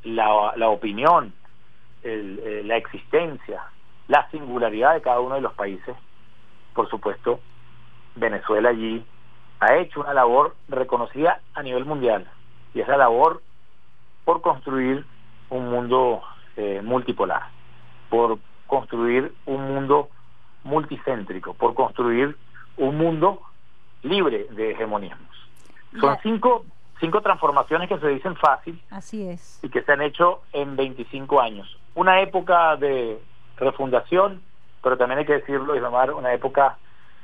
la, 0.05 0.53
la 0.57 0.69
opinión, 0.69 1.33
el, 2.03 2.67
la 2.67 2.77
existencia, 2.77 3.63
la 4.07 4.31
singularidad 4.31 4.95
de 4.95 5.03
cada 5.03 5.21
uno 5.21 5.35
de 5.35 5.41
los 5.41 5.53
países. 5.55 5.97
Por 6.75 6.89
supuesto, 6.89 7.41
Venezuela 8.15 8.71
allí 8.71 9.05
ha 9.61 9.77
hecho 9.77 10.01
una 10.01 10.15
labor 10.15 10.55
reconocida 10.69 11.41
a 11.55 11.63
nivel 11.63 11.85
mundial 11.85 12.27
y 12.75 12.81
esa 12.81 12.97
labor 12.97 13.43
por 14.25 14.41
construir 14.41 15.05
un 15.51 15.71
mundo 15.71 16.23
eh, 16.57 16.81
multipolar, 16.83 17.49
por 18.11 18.39
construir 18.67 19.33
un 19.47 19.75
mundo 19.75 20.11
multicéntrico, 20.65 21.55
por 21.55 21.75
construir 21.75 22.37
un 22.77 22.97
mundo 22.99 23.41
libre 24.03 24.47
de 24.51 24.73
hegemonismos. 24.73 25.29
Son 25.99 26.17
cinco, 26.23 26.65
cinco 27.01 27.23
transformaciones 27.23 27.89
que 27.89 27.99
se 27.99 28.09
dicen 28.09 28.37
fácil 28.37 28.81
Así 28.91 29.27
es. 29.27 29.59
y 29.63 29.71
que 29.71 29.83
se 29.83 29.93
han 29.93 30.03
hecho 30.03 30.43
en 30.53 30.77
25 30.77 31.41
años. 31.41 31.79
Una 31.95 32.21
época 32.21 32.77
de 32.77 33.19
refundación, 33.57 34.43
pero 34.83 34.97
también 34.97 35.21
hay 35.21 35.27
que 35.27 35.39
decirlo 35.39 35.75
y 35.75 35.81
llamar 35.81 36.13
una 36.13 36.33
época 36.33 36.77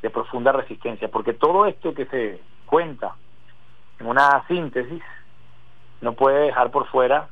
de 0.05 0.11
profunda 0.11 0.53
resistencia, 0.53 1.09
porque 1.09 1.33
todo 1.33 1.65
esto 1.65 1.95
que 1.95 2.05
se 2.05 2.39
cuenta 2.67 3.15
en 3.99 4.07
una 4.07 4.47
síntesis 4.49 5.03
no 6.03 6.13
puede 6.13 6.41
dejar 6.41 6.71
por 6.71 6.87
fuera 6.89 7.29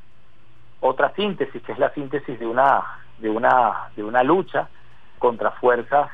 otra 0.80 1.12
síntesis, 1.14 1.62
que 1.62 1.72
es 1.72 1.78
la 1.78 1.92
síntesis 1.92 2.40
de 2.40 2.46
una 2.46 2.82
de 3.18 3.28
una 3.28 3.90
de 3.94 4.02
una 4.02 4.22
lucha 4.22 4.70
contra 5.18 5.50
fuerzas 5.50 6.10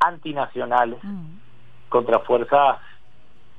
antinacionales, 0.00 0.98
mm. 1.00 1.26
contra 1.88 2.18
fuerzas 2.18 2.80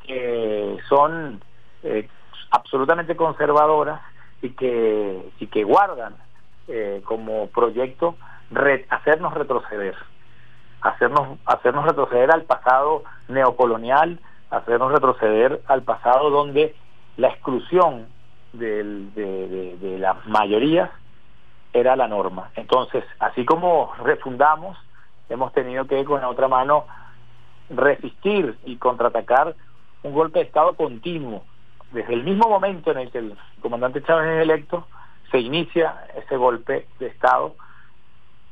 que 0.06 0.78
son 0.90 1.42
eh, 1.84 2.10
absolutamente 2.52 3.16
conservadoras 3.16 4.02
y 4.42 4.50
que 4.50 5.32
y 5.40 5.48
que 5.48 5.64
guardan 5.64 6.16
eh, 6.68 7.02
como 7.06 7.48
proyecto 7.48 8.18
hacernos 8.90 9.34
retroceder 9.34 9.96
hacernos, 10.84 11.40
hacernos 11.46 11.86
retroceder 11.86 12.32
al 12.32 12.44
pasado 12.44 13.04
neocolonial, 13.28 14.20
hacernos 14.50 14.92
retroceder 14.92 15.62
al 15.68 15.82
pasado 15.82 16.30
donde 16.30 16.76
la 17.18 17.30
exclusión 17.30 18.08
de, 18.52 18.84
de, 19.16 19.98
las 19.98 20.26
mayorías 20.28 20.92
era 21.72 21.96
la 21.96 22.08
norma. 22.08 22.52
Entonces, 22.56 23.04
así 23.20 23.46
como 23.46 23.94
refundamos, 24.04 24.78
hemos 25.30 25.54
tenido 25.54 25.86
que 25.86 26.04
con 26.06 26.22
la 26.22 26.30
otra 26.30 26.48
mano 26.48 26.86
resistir 27.70 28.58
y 28.66 28.76
contraatacar 28.76 29.56
un 30.04 30.14
golpe 30.14 30.40
de 30.40 30.46
Estado 30.46 30.76
continuo. 30.76 31.44
Desde 31.92 32.14
el 32.14 32.24
mismo 32.24 32.50
momento 32.50 32.92
en 32.92 33.00
el 33.00 33.12
que 33.12 33.20
el 33.20 33.38
comandante 33.62 34.04
Chávez 34.04 34.28
es 34.28 34.42
electo, 34.42 34.86
se 35.32 35.40
inicia 35.40 36.06
ese 36.16 36.36
golpe 36.38 36.88
de 37.00 37.08
Estado 37.08 37.56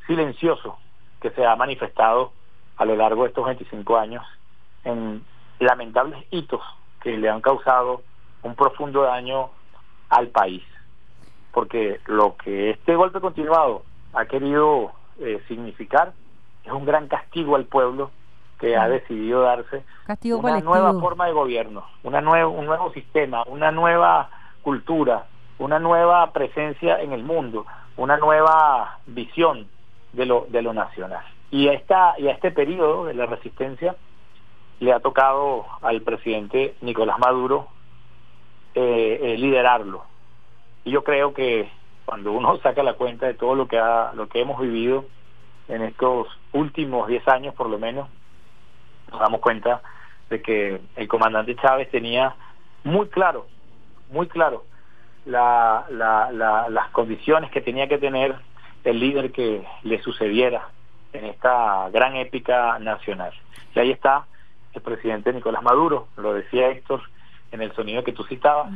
silencioso, 0.08 0.78
que 1.22 1.30
se 1.32 1.46
ha 1.46 1.56
manifestado 1.56 2.32
a 2.78 2.86
lo 2.86 2.96
largo 2.96 3.24
de 3.24 3.30
estos 3.30 3.46
25 3.46 3.98
años 3.98 4.26
en 4.84 5.24
lamentables 5.60 6.26
hitos 6.32 6.62
que 7.02 7.18
le 7.18 7.30
han 7.30 7.42
causado 7.42 8.02
un 8.44 8.56
profundo 8.56 9.04
daño 9.04 9.50
al 10.10 10.28
país. 10.28 10.64
Porque 11.54 12.00
lo 12.08 12.36
que 12.38 12.72
este 12.72 12.96
golpe 12.96 13.22
continuado 13.22 13.84
ha 14.14 14.26
querido 14.26 14.92
eh, 15.20 15.42
significar 15.48 16.14
es 16.64 16.72
un 16.72 16.86
gran 16.86 17.08
castigo 17.08 17.56
al 17.56 17.66
pueblo 17.66 18.12
que 18.60 18.78
ha 18.78 18.88
decidido 18.88 19.42
darse 19.42 19.84
una 20.24 20.60
nueva 20.60 20.94
forma 21.00 21.26
de 21.26 21.34
gobierno, 21.34 21.84
una 22.04 22.22
nuevo, 22.22 22.52
un 22.52 22.68
nuevo 22.68 22.92
sistema, 22.94 23.44
una 23.48 23.72
nueva 23.72 24.30
cultura, 24.62 25.26
una 25.58 25.80
nueva 25.80 26.32
presencia 26.32 27.02
en 27.02 27.12
el 27.12 27.24
mundo, 27.24 27.66
una 27.98 28.18
nueva 28.18 29.00
visión 29.08 29.68
de 30.14 30.26
lo, 30.26 30.48
de 30.50 30.62
lo 30.62 30.74
nacional. 30.74 31.24
Y, 31.52 31.68
esta, 31.68 32.16
y 32.18 32.28
a 32.28 32.32
este 32.32 32.52
periodo 32.52 33.06
de 33.06 33.14
la 33.14 33.26
resistencia 33.26 33.96
le 34.80 34.94
ha 34.94 35.00
tocado 35.00 35.66
al 35.82 36.02
presidente 36.02 36.76
Nicolás 36.82 37.20
Maduro 37.20 37.68
eh, 38.74 39.20
eh, 39.22 39.38
liderarlo. 39.38 40.04
Y 40.86 40.92
yo 40.92 41.04
creo 41.04 41.34
que 41.34 41.70
cuando 42.06 42.32
uno 42.32 42.58
saca 42.64 42.84
la 42.84 42.94
cuenta 42.94 43.28
de 43.28 43.34
todo 43.34 43.56
lo 43.56 43.68
que, 43.68 43.78
ha, 43.78 44.12
lo 44.14 44.28
que 44.28 44.42
hemos 44.42 44.60
vivido 44.60 45.06
en 45.68 45.84
estos 45.84 46.28
últimos 46.54 47.08
10 47.08 47.28
años 47.28 47.56
por 47.56 47.70
lo 47.70 47.78
menos, 47.78 48.10
nos 49.12 49.20
damos 49.20 49.42
cuenta 49.42 49.82
de 50.30 50.42
que 50.42 50.82
el 50.96 51.08
comandante 51.08 51.56
Chávez 51.58 51.90
tenía 51.92 52.36
muy 52.84 53.08
claro, 53.10 53.46
muy 54.10 54.28
claro 54.28 54.64
la, 55.26 55.86
la, 55.90 56.70
las 56.70 56.90
condiciones 56.90 57.52
que 57.52 57.62
tenía 57.62 57.88
que 57.88 57.98
tener 57.98 58.36
el 58.84 59.00
líder 59.00 59.32
que 59.32 59.66
le 59.84 60.02
sucediera 60.02 60.70
en 61.14 61.26
esta 61.26 61.90
gran 61.90 62.16
épica 62.16 62.80
nacional. 62.80 63.34
Y 63.76 63.80
ahí 63.80 63.92
está 63.92 64.26
el 64.74 64.82
presidente 64.82 65.34
Nicolás 65.34 65.64
Maduro, 65.64 66.08
lo 66.18 66.34
decía 66.34 66.70
Héctor 66.70 67.02
en 67.52 67.62
el 67.62 67.74
sonido 67.74 68.04
que 68.04 68.14
tú 68.14 68.24
citabas, 68.24 68.72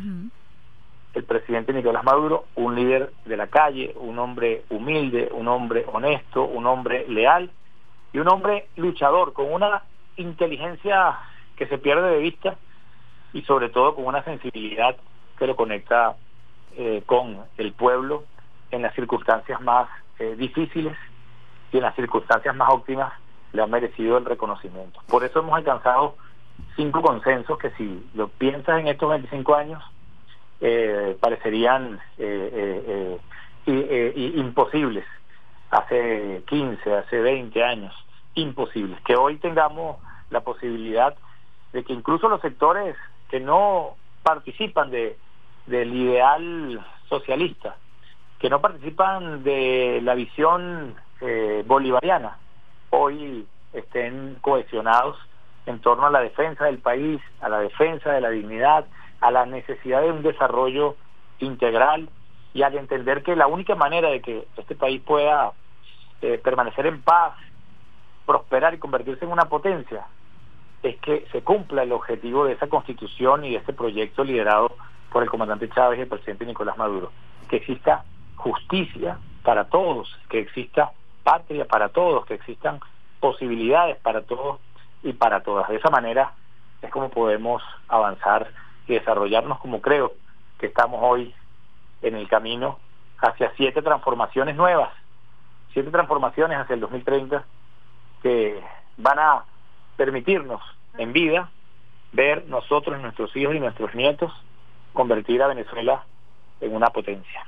el 1.13 1.23
presidente 1.23 1.71
Nicolás 1.71 2.03
Maduro, 2.03 2.45
un 2.55 2.75
líder 2.75 3.13
de 3.25 3.37
la 3.37 3.47
calle, 3.47 3.93
un 3.97 4.19
hombre 4.19 4.63
humilde, 4.69 5.29
un 5.31 5.47
hombre 5.47 5.85
honesto, 5.91 6.43
un 6.43 6.67
hombre 6.67 7.05
leal 7.07 7.51
y 8.11 8.19
un 8.19 8.27
hombre 8.27 8.67
luchador 8.75 9.31
con 9.31 9.51
una 9.51 9.83
inteligencia 10.17 11.17
que 11.55 11.67
se 11.67 11.77
pierde 11.77 12.11
de 12.11 12.19
vista 12.19 12.57
y 13.31 13.43
sobre 13.43 13.69
todo 13.69 13.95
con 13.95 14.05
una 14.05 14.23
sensibilidad 14.23 14.97
que 15.39 15.47
lo 15.47 15.55
conecta 15.55 16.15
eh, 16.77 17.03
con 17.05 17.37
el 17.57 17.71
pueblo 17.71 18.25
en 18.71 18.81
las 18.81 18.93
circunstancias 18.95 19.61
más 19.61 19.87
eh, 20.19 20.35
difíciles 20.35 20.97
y 21.71 21.77
en 21.77 21.83
las 21.83 21.95
circunstancias 21.95 22.55
más 22.55 22.69
óptimas 22.69 23.13
le 23.53 23.61
han 23.61 23.69
merecido 23.69 24.17
el 24.17 24.25
reconocimiento. 24.25 24.99
Por 25.07 25.23
eso 25.23 25.39
hemos 25.39 25.55
alcanzado 25.55 26.15
cinco 26.75 27.01
consensos 27.01 27.57
que 27.57 27.71
si 27.71 28.05
lo 28.13 28.27
piensas 28.27 28.79
en 28.79 28.87
estos 28.87 29.09
25 29.09 29.55
años 29.55 29.83
eh, 30.61 31.17
parecerían 31.19 31.99
eh, 32.17 33.19
eh, 33.65 34.13
imposibles 34.35 35.05
hace 35.71 36.43
15, 36.47 36.93
hace 36.93 37.19
20 37.19 37.63
años, 37.63 37.93
imposibles. 38.35 38.99
Que 39.01 39.15
hoy 39.15 39.37
tengamos 39.37 39.97
la 40.29 40.41
posibilidad 40.41 41.15
de 41.73 41.83
que 41.83 41.93
incluso 41.93 42.29
los 42.29 42.41
sectores 42.41 42.95
que 43.29 43.39
no 43.39 43.95
participan 44.23 44.91
de, 44.91 45.17
del 45.65 45.93
ideal 45.93 46.85
socialista, 47.09 47.75
que 48.45 48.49
no 48.51 48.61
participan 48.61 49.43
de 49.43 50.01
la 50.03 50.13
visión 50.13 50.93
bolivariana, 51.65 52.37
hoy 52.91 53.47
estén 53.73 54.37
cohesionados 54.39 55.17
en 55.65 55.79
torno 55.79 56.05
a 56.05 56.11
la 56.11 56.19
defensa 56.19 56.65
del 56.65 56.77
país, 56.77 57.19
a 57.41 57.49
la 57.49 57.57
defensa 57.57 58.11
de 58.11 58.21
la 58.21 58.29
dignidad, 58.29 58.85
a 59.19 59.31
la 59.31 59.47
necesidad 59.47 60.03
de 60.03 60.11
un 60.11 60.21
desarrollo 60.21 60.95
integral 61.39 62.07
y 62.53 62.61
al 62.61 62.77
entender 62.77 63.23
que 63.23 63.35
la 63.35 63.47
única 63.47 63.73
manera 63.73 64.09
de 64.09 64.21
que 64.21 64.47
este 64.57 64.75
país 64.75 65.01
pueda 65.01 65.53
eh, 66.21 66.39
permanecer 66.43 66.85
en 66.85 67.01
paz, 67.01 67.33
prosperar 68.27 68.75
y 68.75 68.77
convertirse 68.77 69.25
en 69.25 69.31
una 69.31 69.45
potencia 69.45 70.05
es 70.83 70.97
que 70.97 71.25
se 71.31 71.41
cumpla 71.41 71.81
el 71.81 71.91
objetivo 71.91 72.45
de 72.45 72.53
esa 72.53 72.67
constitución 72.67 73.43
y 73.43 73.53
de 73.53 73.57
este 73.57 73.73
proyecto 73.73 74.23
liderado 74.23 74.71
por 75.11 75.23
el 75.23 75.31
comandante 75.31 75.67
Chávez 75.69 75.97
y 75.97 76.03
el 76.03 76.09
presidente 76.09 76.45
Nicolás 76.45 76.77
Maduro, 76.77 77.11
que 77.49 77.55
exista 77.55 78.05
justicia 78.35 79.17
para 79.43 79.65
todos, 79.65 80.13
que 80.29 80.39
exista 80.39 80.91
patria 81.23 81.65
para 81.65 81.89
todos, 81.89 82.25
que 82.25 82.35
existan 82.35 82.79
posibilidades 83.19 83.97
para 83.97 84.21
todos 84.21 84.59
y 85.03 85.13
para 85.13 85.41
todas. 85.41 85.69
De 85.69 85.77
esa 85.77 85.89
manera 85.89 86.33
es 86.81 86.91
como 86.91 87.09
podemos 87.09 87.63
avanzar 87.87 88.51
y 88.87 88.93
desarrollarnos 88.93 89.59
como 89.59 89.81
creo 89.81 90.13
que 90.59 90.67
estamos 90.67 90.99
hoy 91.03 91.33
en 92.01 92.15
el 92.15 92.27
camino 92.27 92.79
hacia 93.19 93.51
siete 93.55 93.81
transformaciones 93.81 94.55
nuevas, 94.55 94.91
siete 95.73 95.89
transformaciones 95.91 96.59
hacia 96.59 96.75
el 96.75 96.81
2030 96.81 97.43
que 98.21 98.63
van 98.97 99.19
a 99.19 99.45
permitirnos 99.97 100.61
en 100.97 101.13
vida 101.13 101.49
ver 102.11 102.45
nosotros, 102.47 103.01
nuestros 103.01 103.35
hijos 103.35 103.55
y 103.55 103.59
nuestros 103.59 103.93
nietos 103.93 104.31
convertir 104.93 105.41
a 105.43 105.47
Venezuela 105.47 106.03
en 106.61 106.75
una 106.75 106.89
potencia. 106.89 107.45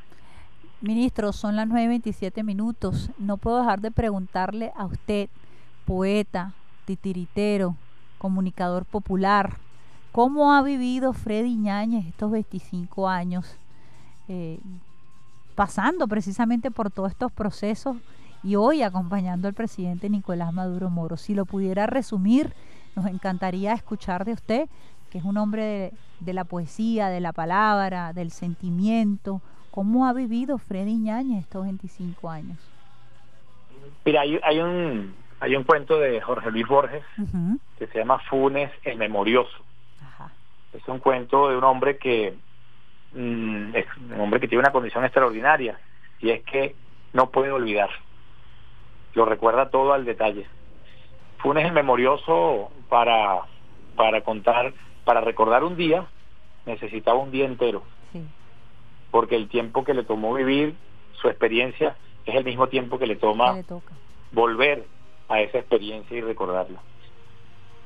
Ministro, 0.82 1.34
son 1.34 1.56
las 1.56 1.68
9.27 1.68 2.44
minutos. 2.44 3.10
No 3.18 3.38
puedo 3.38 3.60
dejar 3.60 3.82
de 3.82 3.90
preguntarle 3.90 4.72
a 4.76 4.86
usted, 4.86 5.28
poeta, 5.86 6.54
titiritero, 6.86 7.76
comunicador 8.20 8.86
popular, 8.86 9.58
¿cómo 10.12 10.54
ha 10.54 10.62
vivido 10.62 11.14
Freddy 11.14 11.56
Ñáñez 11.56 12.06
estos 12.06 12.30
25 12.30 13.10
años, 13.10 13.56
eh, 14.28 14.60
pasando 15.56 16.08
precisamente 16.08 16.70
por 16.70 16.92
todos 16.92 17.12
estos 17.12 17.32
procesos 17.32 17.98
y 18.44 18.56
hoy 18.56 18.84
acompañando 18.84 19.48
al 19.48 19.56
presidente 19.56 20.10
Nicolás 20.10 20.54
Maduro 20.54 20.92
Moro? 20.92 21.18
Si 21.18 21.34
lo 21.34 21.46
pudiera 21.46 21.88
resumir, 21.88 22.54
nos 22.96 23.08
encantaría 23.08 23.74
escuchar 23.74 24.26
de 24.26 24.34
usted, 24.34 24.70
que 25.10 25.18
es 25.18 25.24
un 25.24 25.38
hombre 25.38 25.64
de, 25.64 25.94
de 26.20 26.34
la 26.34 26.44
poesía, 26.44 27.08
de 27.08 27.20
la 27.20 27.34
palabra, 27.34 28.14
del 28.14 28.30
sentimiento, 28.30 29.42
¿Cómo 29.78 30.08
ha 30.08 30.14
vivido 30.14 30.58
Freddy 30.58 30.96
Ñañez 30.96 31.44
estos 31.44 31.64
25 31.64 32.32
años? 32.32 32.58
Mira, 34.04 34.22
hay, 34.22 34.40
hay 34.42 34.60
un 34.60 35.14
hay 35.40 35.56
un 35.56 35.66
cuento 35.66 36.00
de 36.00 36.20
Jorge 36.20 36.50
Luis 36.50 36.68
Borges 36.68 37.04
que 37.78 37.86
se 37.86 38.00
llama 38.00 38.18
Funes 38.28 38.72
el 38.82 38.98
Memorioso. 38.98 39.56
Es 40.74 40.82
un 40.88 40.98
cuento 40.98 41.50
de 41.50 41.58
un 41.58 41.64
hombre 41.64 42.00
que 42.00 42.34
mm, 43.14 43.76
es 43.76 43.86
un 43.98 44.20
hombre 44.20 44.40
que 44.40 44.48
tiene 44.48 44.62
una 44.62 44.72
condición 44.72 45.06
extraordinaria 45.06 45.80
y 46.22 46.32
es 46.32 46.42
que 46.42 46.74
no 47.14 47.30
puede 47.30 47.52
olvidar. 47.52 47.92
Lo 49.14 49.26
recuerda 49.26 49.70
todo 49.70 49.94
al 49.94 50.06
detalle. 50.06 50.48
Funes 51.38 51.68
el 51.68 51.74
Memorioso 51.74 52.72
para 52.90 53.42
para 53.96 54.22
contar, 54.22 54.74
para 55.06 55.22
recordar 55.22 55.64
un 55.64 55.78
día 55.78 56.08
necesitaba 56.66 57.20
un 57.20 57.30
día 57.30 57.46
entero 57.46 57.84
porque 59.12 59.36
el 59.36 59.48
tiempo 59.48 59.84
que 59.84 59.94
le 59.94 60.04
tomó 60.04 60.34
vivir 60.34 60.76
su 61.22 61.28
experiencia 61.28 61.96
es 62.26 62.36
el 62.36 62.44
mismo 62.44 62.68
tiempo 62.68 63.00
que 63.00 63.08
le 63.08 63.16
toma 63.16 63.58
volver 64.32 64.86
a 65.30 65.42
esa 65.42 65.60
experiencia 65.60 66.18
y 66.18 66.22
recordarla. 66.22 66.80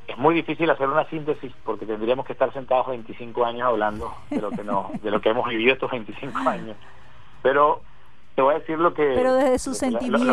Es 0.08 0.18
muy 0.18 0.36
difícil 0.36 0.70
hacer 0.70 0.90
una 0.90 1.06
síntesis 1.10 1.54
porque 1.64 1.86
tendríamos 1.86 2.26
que 2.26 2.34
estar 2.34 2.52
sentados 2.54 2.88
25 2.88 3.46
años 3.46 3.68
hablando 3.68 4.14
de 4.30 4.42
lo 4.42 4.50
que 4.52 4.64
no, 4.64 4.92
de 5.02 5.12
lo 5.12 5.22
que 5.22 5.30
hemos 5.30 5.48
vivido 5.48 5.74
estos 5.74 5.92
25 5.92 6.38
años. 6.50 6.76
Pero 7.42 7.82
te 8.36 8.42
voy 8.42 8.56
a 8.56 8.60
decir 8.60 8.78
lo 8.80 8.94
que 8.94 9.04
Pero 9.04 9.36
desde 9.36 9.60
su 9.60 9.74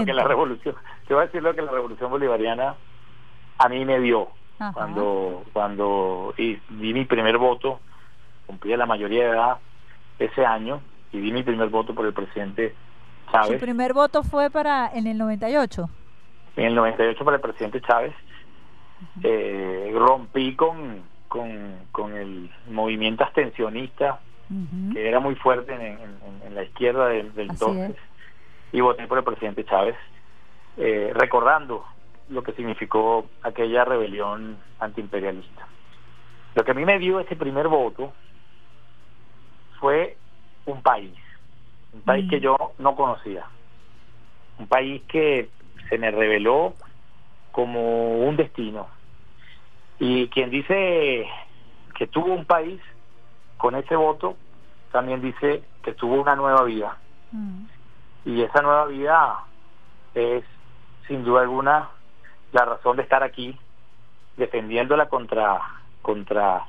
que 0.05 0.13
la 0.13 0.25
revolución, 0.25 0.75
te 1.07 1.15
voy 1.15 1.23
a 1.23 1.27
decir 1.27 1.43
lo 1.43 1.55
que 1.55 1.63
la 1.63 1.71
revolución 1.71 2.11
bolivariana 2.11 2.75
a 3.59 3.69
mí 3.69 3.85
me 3.85 4.01
dio 4.01 4.29
cuando 4.73 5.45
cuando 5.53 6.35
di 6.37 6.61
mi 6.69 7.05
primer 7.05 7.39
voto, 7.39 7.81
cumplí 8.47 8.77
la 8.77 8.87
mayoría 8.87 9.25
de 9.25 9.31
edad 9.31 9.59
ese 10.19 10.45
año 10.45 10.81
y 11.13 11.21
di 11.21 11.33
mi 11.33 11.43
primer 11.43 11.69
voto 11.69 11.95
por 11.95 12.07
el 12.07 12.13
presidente 12.13 12.75
Chávez. 13.31 13.53
¿Su 13.53 13.59
primer 13.59 13.93
voto 13.93 14.23
fue 14.23 14.51
para 14.51 14.91
en 14.93 15.07
el 15.07 15.19
98? 15.19 15.89
En 16.57 16.65
el 16.67 16.75
98 16.75 17.25
para 17.25 17.37
el 17.37 17.43
presidente 17.43 17.81
Chávez. 17.81 18.15
eh, 19.23 19.93
rompí 19.95 20.57
con, 20.57 21.03
con, 21.29 21.77
con, 21.93 22.17
el 22.17 22.51
movimiento 22.69 23.23
abstencionista 23.23 24.19
que 24.93 25.07
era 25.07 25.21
muy 25.21 25.35
fuerte 25.37 25.75
en, 25.75 25.99
en, 26.47 26.55
la 26.55 26.63
izquierda 26.65 27.09
del, 27.09 27.35
del 27.35 27.51
entonces 27.51 27.97
y 28.73 28.81
voté 28.81 29.07
por 29.07 29.19
el 29.19 29.25
presidente 29.25 29.65
Chávez 29.65 29.95
eh, 30.79 31.13
recordando 31.15 31.85
lo 32.29 32.43
que 32.43 32.53
significó 32.53 33.27
aquella 33.43 33.85
rebelión 33.85 34.59
antiimperialista. 34.79 35.67
Lo 36.55 36.65
que 36.65 36.71
a 36.71 36.75
mí 36.75 36.85
me 36.85 36.99
dio 36.99 37.21
ese 37.21 37.37
primer 37.37 37.69
voto 37.69 38.13
fue 39.81 40.17
un 40.67 40.83
país, 40.83 41.15
un 41.93 42.03
país 42.03 42.29
que 42.29 42.39
mm. 42.39 42.41
yo 42.41 42.57
no 42.79 42.95
conocía, 42.95 43.45
un 44.59 44.67
país 44.67 45.03
que 45.09 45.49
se 45.89 45.99
me 45.99 46.11
reveló 46.11 46.75
como 47.53 48.19
un 48.19 48.37
destino. 48.37 48.89
Y 49.99 50.29
quien 50.29 50.51
dice 50.51 51.27
que 51.97 52.07
tuvo 52.07 52.33
un 52.33 52.45
país 52.45 52.81
con 53.57 53.75
ese 53.75 53.97
voto, 53.97 54.37
también 54.93 55.21
dice 55.21 55.63
que 55.83 55.93
tuvo 55.93 56.21
una 56.21 56.37
nueva 56.37 56.63
vida. 56.65 56.97
Mm. 57.33 57.65
Y 58.25 58.43
esa 58.43 58.63
nueva 58.63 58.87
vida 58.87 59.39
es, 60.15 60.45
sin 61.07 61.25
duda 61.25 61.43
alguna, 61.43 61.89
la 62.53 62.65
razón 62.65 62.97
de 62.97 63.03
estar 63.03 63.23
aquí, 63.23 63.59
defendiéndola 64.37 65.09
contra, 65.09 65.61
contra, 66.03 66.65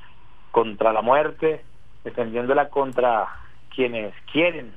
contra 0.52 0.92
la 0.94 1.02
muerte, 1.02 1.64
defendiéndola 2.04 2.70
contra 2.70 3.28
quienes 3.74 4.14
quieren 4.32 4.74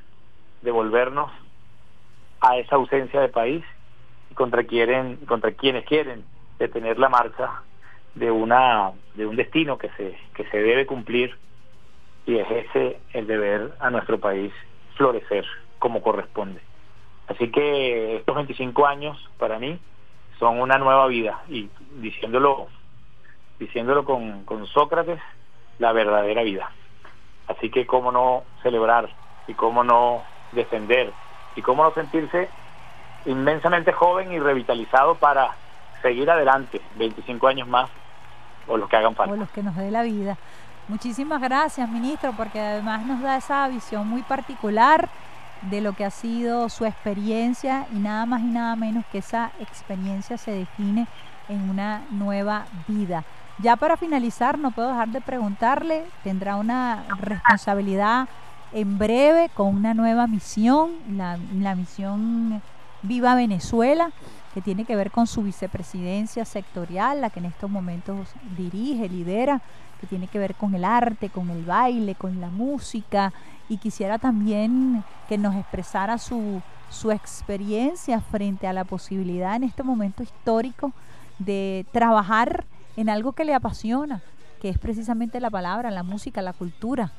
devolvernos 0.63 1.31
a 2.41 2.57
esa 2.57 2.77
ausencia 2.77 3.21
de 3.21 3.29
país 3.29 3.65
y 4.31 4.35
contra 4.35 4.65
quieren 4.65 5.17
contra 5.27 5.53
quienes 5.53 5.85
quieren 5.85 6.25
detener 6.59 6.99
la 6.99 7.09
marcha 7.09 7.63
de 8.15 8.31
una 8.31 8.93
de 9.15 9.27
un 9.27 9.37
destino 9.37 9.79
que 9.79 9.89
se 9.91 10.17
que 10.35 10.45
se 10.51 10.59
debe 10.59 10.87
cumplir 10.87 11.37
y 12.27 12.37
es 12.39 12.51
ese 12.51 13.01
el 13.13 13.27
deber 13.27 13.73
a 13.81 13.91
nuestro 13.91 14.19
país 14.19 14.53
florecer 14.97 15.45
como 15.79 16.03
corresponde. 16.03 16.61
Así 17.29 17.51
que 17.51 18.17
estos 18.17 18.37
25 18.37 18.87
años 18.87 19.17
para 19.39 19.59
mí 19.59 19.79
son 20.39 20.61
una 20.61 20.79
nueva 20.79 21.07
vida 21.07 21.43
y 21.49 21.69
diciéndolo 21.97 22.69
diciéndolo 23.59 24.05
con, 24.05 24.45
con 24.45 24.67
Sócrates 24.67 25.21
la 25.79 25.93
verdadera 25.93 26.43
vida. 26.43 26.71
Así 27.57 27.71
que 27.71 27.87
cómo 27.87 28.13
no 28.13 28.43
celebrar 28.63 29.09
y 29.47 29.55
cómo 29.55 29.85
no 29.85 30.23
defender 30.53 31.13
y 31.57 31.63
cómo 31.63 31.85
no 31.85 31.93
sentirse 31.93 32.49
inmensamente 33.27 33.93
joven 33.93 34.33
y 34.33 34.39
revitalizado 34.39 35.15
para 35.15 35.51
seguir 36.01 36.31
adelante 36.31 36.81
25 36.97 37.47
años 37.47 37.69
más 37.69 37.89
o 38.67 38.77
los 38.77 38.89
que 38.89 38.97
hagan 38.97 39.15
falta. 39.15 39.35
O 39.35 39.37
los 39.37 39.51
que 39.51 39.63
nos 39.63 39.77
dé 39.77 39.91
la 39.91 40.03
vida. 40.03 40.37
Muchísimas 40.89 41.41
gracias, 41.41 41.89
ministro, 41.89 42.33
porque 42.37 42.61
además 42.61 43.07
nos 43.07 43.23
da 43.23 43.37
esa 43.37 43.69
visión 43.69 44.09
muy 44.09 44.23
particular 44.23 45.09
de 45.63 45.81
lo 45.81 45.93
que 45.93 46.05
ha 46.05 46.11
sido 46.11 46.69
su 46.69 46.85
experiencia 46.85 47.87
y 47.93 47.99
nada 47.99 48.27
más 48.27 48.41
y 48.41 48.47
nada 48.47 48.75
menos 48.75 49.05
que 49.13 49.19
esa 49.19 49.53
experiencia 49.61 50.37
se 50.37 50.51
define 50.51 51.07
en 51.49 51.71
una 51.71 52.03
nueva 52.11 52.67
vida. 52.89 53.25
Ya 53.59 53.77
para 53.77 53.97
finalizar, 53.97 54.59
no 54.59 54.71
puedo 54.71 54.89
dejar 54.89 55.09
de 55.09 55.21
preguntarle, 55.21 56.05
tendrá 56.25 56.57
una 56.57 57.05
responsabilidad 57.19 58.29
en 58.73 58.99
breve 58.99 59.51
con 59.55 59.69
una 59.69 59.95
nueva 59.95 60.27
misión, 60.27 60.91
la, 61.11 61.39
la 61.55 61.75
misión 61.75 62.63
Viva 63.03 63.35
Venezuela, 63.35 64.11
que 64.55 64.61
tiene 64.61 64.85
que 64.85 64.97
ver 64.97 65.11
con 65.11 65.27
su 65.27 65.43
vicepresidencia 65.43 66.45
sectorial, 66.45 67.21
la 67.21 67.31
que 67.31 67.41
en 67.41 67.47
estos 67.47 67.71
momentos 67.71 68.29
dirige, 68.57 69.09
lidera 69.09 69.61
que 70.01 70.07
tiene 70.07 70.27
que 70.27 70.39
ver 70.39 70.55
con 70.55 70.75
el 70.75 70.85
arte, 70.85 71.31
con 71.31 71.51
el 71.51 71.65
baile, 71.65 72.15
con 72.15 72.41
la 72.41 72.49
música. 72.49 73.33
Y 73.69 73.79
quisiera 73.79 74.19
también 74.19 75.05
que 75.29 75.39
nos 75.39 75.55
expresara 75.55 76.19
su, 76.19 76.61
su 76.91 77.11
experiencia 77.11 78.21
frente 78.21 78.67
a 78.67 78.73
la 78.73 78.85
posibilidad 78.85 79.55
en 79.55 79.65
este 79.65 79.83
momento 79.83 80.23
histórico 80.23 80.93
de 81.39 81.87
trabajar 81.93 82.65
en 82.97 83.09
algo 83.09 83.33
que 83.33 83.45
le 83.45 83.55
apasiona, 83.55 84.23
que 84.61 84.69
es 84.69 84.79
precisamente 84.79 85.41
la 85.41 85.51
palabra, 85.51 85.91
la 85.91 86.03
música, 86.03 86.43
la 86.43 86.53
cultura. 86.53 87.11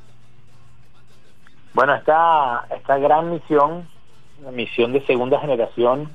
Bueno, 1.74 1.96
esta, 1.96 2.66
esta 2.76 2.98
gran 2.98 3.32
misión, 3.32 3.88
la 4.44 4.52
misión 4.52 4.94
de 4.94 5.06
segunda 5.06 5.40
generación, 5.40 6.10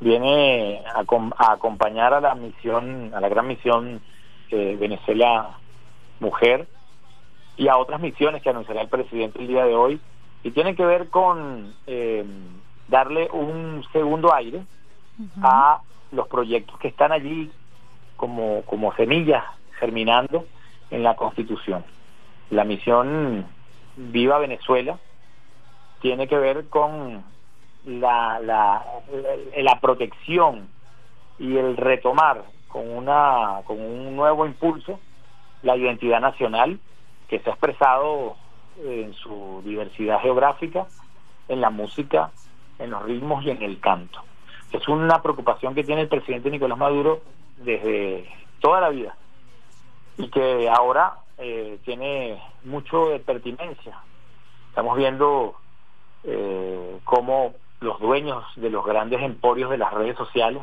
viene 0.00 0.82
a, 0.86 1.00
a, 1.00 1.52
acompañar 1.52 2.14
a 2.14 2.20
la 2.20 2.34
misión, 2.34 3.12
a 3.14 3.20
la 3.20 3.28
gran 3.28 3.48
misión 3.48 4.00
Venezuela 4.54 5.58
mujer 6.20 6.66
y 7.56 7.68
a 7.68 7.76
otras 7.76 8.00
misiones 8.00 8.42
que 8.42 8.50
anunciará 8.50 8.82
el 8.82 8.88
presidente 8.88 9.38
el 9.40 9.48
día 9.48 9.64
de 9.64 9.74
hoy 9.74 10.00
y 10.42 10.50
tienen 10.50 10.76
que 10.76 10.84
ver 10.84 11.08
con 11.08 11.74
eh, 11.86 12.24
darle 12.88 13.28
un 13.32 13.84
segundo 13.92 14.34
aire 14.34 14.64
a 15.42 15.80
los 16.12 16.28
proyectos 16.28 16.78
que 16.78 16.88
están 16.88 17.12
allí 17.12 17.50
como, 18.24 18.62
como 18.62 18.94
semillas 18.94 19.44
germinando 19.78 20.46
en 20.90 21.02
la 21.02 21.14
Constitución. 21.14 21.84
La 22.48 22.64
misión 22.64 23.44
Viva 23.96 24.38
Venezuela 24.38 24.98
tiene 26.00 26.26
que 26.26 26.38
ver 26.38 26.70
con 26.70 27.22
la, 27.84 28.40
la, 28.40 28.82
la 29.58 29.78
protección 29.78 30.68
y 31.38 31.58
el 31.58 31.76
retomar 31.76 32.44
con, 32.68 32.88
una, 32.88 33.60
con 33.66 33.78
un 33.78 34.16
nuevo 34.16 34.46
impulso 34.46 34.98
la 35.62 35.76
identidad 35.76 36.22
nacional 36.22 36.78
que 37.28 37.40
se 37.40 37.50
ha 37.50 37.52
expresado 37.52 38.36
en 38.82 39.12
su 39.12 39.60
diversidad 39.66 40.22
geográfica, 40.22 40.86
en 41.48 41.60
la 41.60 41.68
música, 41.68 42.30
en 42.78 42.90
los 42.90 43.02
ritmos 43.02 43.44
y 43.44 43.50
en 43.50 43.62
el 43.62 43.80
canto. 43.80 44.20
Es 44.72 44.88
una 44.88 45.20
preocupación 45.20 45.74
que 45.74 45.84
tiene 45.84 46.00
el 46.00 46.08
presidente 46.08 46.50
Nicolás 46.50 46.78
Maduro 46.78 47.20
desde 47.58 48.28
toda 48.60 48.80
la 48.80 48.88
vida 48.90 49.16
y 50.16 50.28
que 50.28 50.68
ahora 50.68 51.14
eh, 51.38 51.78
tiene 51.84 52.40
mucho 52.64 53.08
de 53.08 53.18
pertinencia. 53.18 53.98
Estamos 54.68 54.96
viendo 54.96 55.54
eh, 56.24 56.98
cómo 57.04 57.54
los 57.80 58.00
dueños 58.00 58.44
de 58.56 58.70
los 58.70 58.84
grandes 58.84 59.20
emporios 59.22 59.70
de 59.70 59.78
las 59.78 59.92
redes 59.92 60.16
sociales, 60.16 60.62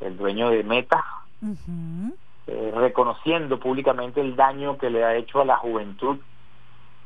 el 0.00 0.16
dueño 0.16 0.50
de 0.50 0.64
Meta, 0.64 1.04
eh, 2.46 2.72
reconociendo 2.74 3.58
públicamente 3.58 4.20
el 4.20 4.36
daño 4.36 4.78
que 4.78 4.90
le 4.90 5.04
ha 5.04 5.14
hecho 5.14 5.40
a 5.40 5.44
la 5.44 5.56
juventud 5.56 6.18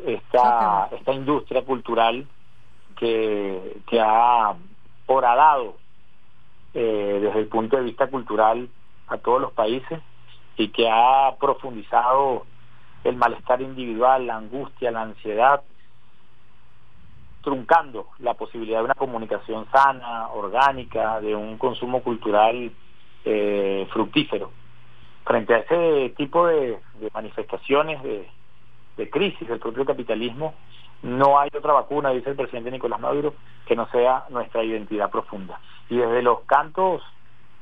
esta, 0.04 0.88
esta 0.92 1.12
industria 1.12 1.64
cultural 1.64 2.26
que, 2.96 3.80
que 3.86 4.00
ha 4.00 4.54
horadado 5.06 5.76
eh, 6.78 7.20
desde 7.22 7.40
el 7.40 7.46
punto 7.46 7.78
de 7.78 7.84
vista 7.84 8.06
cultural 8.08 8.68
a 9.08 9.16
todos 9.16 9.40
los 9.40 9.52
países 9.52 9.98
y 10.58 10.68
que 10.68 10.90
ha 10.90 11.34
profundizado 11.40 12.44
el 13.02 13.16
malestar 13.16 13.62
individual, 13.62 14.26
la 14.26 14.36
angustia, 14.36 14.90
la 14.90 15.00
ansiedad, 15.00 15.62
truncando 17.40 18.08
la 18.18 18.34
posibilidad 18.34 18.80
de 18.80 18.84
una 18.84 18.94
comunicación 18.94 19.66
sana, 19.72 20.28
orgánica, 20.28 21.18
de 21.22 21.34
un 21.34 21.56
consumo 21.56 22.02
cultural 22.02 22.70
eh, 23.24 23.88
fructífero 23.90 24.50
frente 25.24 25.54
a 25.54 25.58
ese 25.60 26.10
tipo 26.14 26.46
de, 26.46 26.78
manifestaciones 27.14 28.02
de, 28.02 29.10
crisis 29.10 29.48
del 29.48 29.60
propio 29.60 29.86
capitalismo, 29.86 30.52
no 31.02 31.38
hay 31.38 31.48
otra 31.56 31.72
vacuna, 31.72 32.10
dice 32.10 32.30
el 32.30 32.36
presidente 32.36 32.70
Nicolás 32.70 33.00
Maduro, 33.00 33.32
que 33.64 33.74
no 33.74 33.88
sea 33.88 34.24
nuestra 34.28 34.62
identidad 34.62 35.10
profunda. 35.10 35.58
Y 35.88 35.96
desde 35.96 36.22
los 36.22 36.40
cantos, 36.42 37.03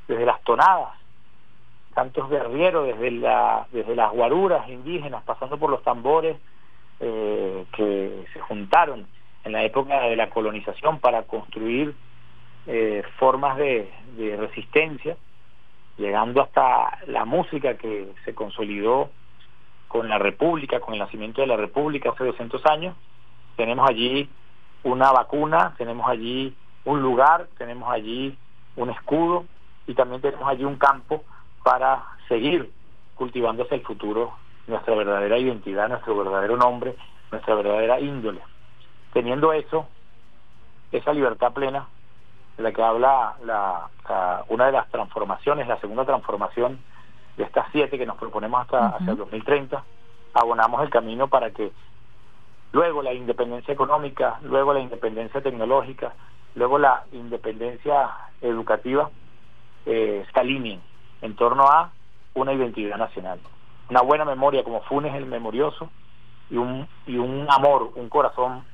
desde 0.09 0.25
las 0.25 0.43
tonadas, 0.43 0.91
cantos 1.95 2.29
guerrieros, 2.29 2.87
desde, 2.87 3.11
la, 3.13 3.67
desde 3.73 3.95
las 3.95 4.13
guaruras 4.13 4.69
indígenas, 4.69 5.23
pasando 5.25 5.59
por 5.59 5.71
los 5.71 5.83
tambores 5.83 6.37
eh, 7.01 7.67
que 7.73 8.25
se 8.33 8.41
juntaron 8.41 9.07
en 9.45 9.53
la 9.53 9.63
época 9.63 10.01
de 10.01 10.17
la 10.17 10.31
colonización 10.31 10.99
para 11.01 11.23
construir 11.25 11.95
eh, 12.67 13.03
formas 13.19 13.57
de 13.59 13.91
resistencia, 14.39 15.17
llegando 15.99 16.43
hasta 16.43 16.99
la 17.07 17.25
música 17.25 17.77
que 17.77 18.09
se 18.25 18.35
consolidó 18.35 19.11
con 19.95 20.09
la 20.09 20.19
República, 20.19 20.81
con 20.81 20.95
el 20.95 20.99
nacimiento 21.01 21.41
de 21.41 21.47
la 21.47 21.57
República 21.57 22.11
hace 22.11 22.25
200 22.25 22.67
años. 22.67 22.97
Tenemos 23.57 23.89
allí 23.89 24.29
una 24.83 25.13
vacuna, 25.13 25.75
tenemos 25.79 26.09
allí 26.09 26.53
un 26.85 27.03
lugar, 27.03 27.49
tenemos 27.59 27.91
allí 27.91 28.37
un 28.77 28.91
escudo 28.91 29.45
y 29.87 29.95
también 29.95 30.21
tenemos 30.21 30.49
allí 30.49 30.65
un 30.65 30.77
campo 30.77 31.25
para 31.63 32.05
seguir 32.29 32.71
cultivando 33.15 33.63
hacia 33.63 33.77
el 33.77 33.83
futuro 33.83 34.33
nuestra 34.67 34.95
verdadera 34.95 35.39
identidad, 35.39 35.89
nuestro 35.89 36.17
verdadero 36.17 36.57
nombre, 36.57 36.97
nuestra 37.31 37.55
verdadera 37.55 38.01
índole. 38.01 38.41
Teniendo 39.13 39.53
eso, 39.53 39.87
esa 40.93 41.13
libertad 41.13 41.53
plena, 41.53 41.87
de 42.57 42.63
la 42.63 42.73
que 42.73 42.83
habla 42.83 43.35
la, 43.45 43.89
una 44.49 44.67
de 44.67 44.73
las 44.73 44.89
transformaciones, 44.91 45.67
la 45.67 45.81
segunda 45.81 46.05
transformación 46.05 46.79
de 47.37 47.45
estas 47.45 47.67
siete 47.73 47.99
que 47.99 48.07
nos 48.07 48.17
proponemos 48.17 48.63
hasta 48.63 48.89
hacia 48.89 49.11
el 49.11 49.17
2030, 49.17 49.83
abonamos 50.35 50.83
el 50.83 50.91
camino 50.91 51.29
para 51.29 51.51
que 51.51 51.73
luego 52.73 53.03
la 53.03 53.13
independencia 53.13 53.75
económica, 53.75 54.39
luego 54.43 54.73
la 54.73 54.81
independencia 54.81 55.41
tecnológica, 55.41 56.15
luego 56.55 56.79
la 56.79 57.05
independencia 57.13 58.11
educativa 58.41 59.11
eh, 59.87 60.25
se 60.33 60.41
alineen 60.41 60.81
en 61.23 61.37
torno 61.37 61.65
a 61.65 61.91
una 62.35 62.53
identidad 62.53 62.97
nacional. 62.97 63.39
Una 63.91 64.03
buena 64.03 64.25
memoria 64.25 64.65
como 64.65 64.83
Funes 64.83 65.15
el 65.15 65.27
memorioso 65.27 65.91
y 66.51 66.57
un, 66.57 66.89
y 67.07 67.17
un 67.17 67.47
amor, 67.51 67.93
un 67.95 68.09
corazón 68.09 68.65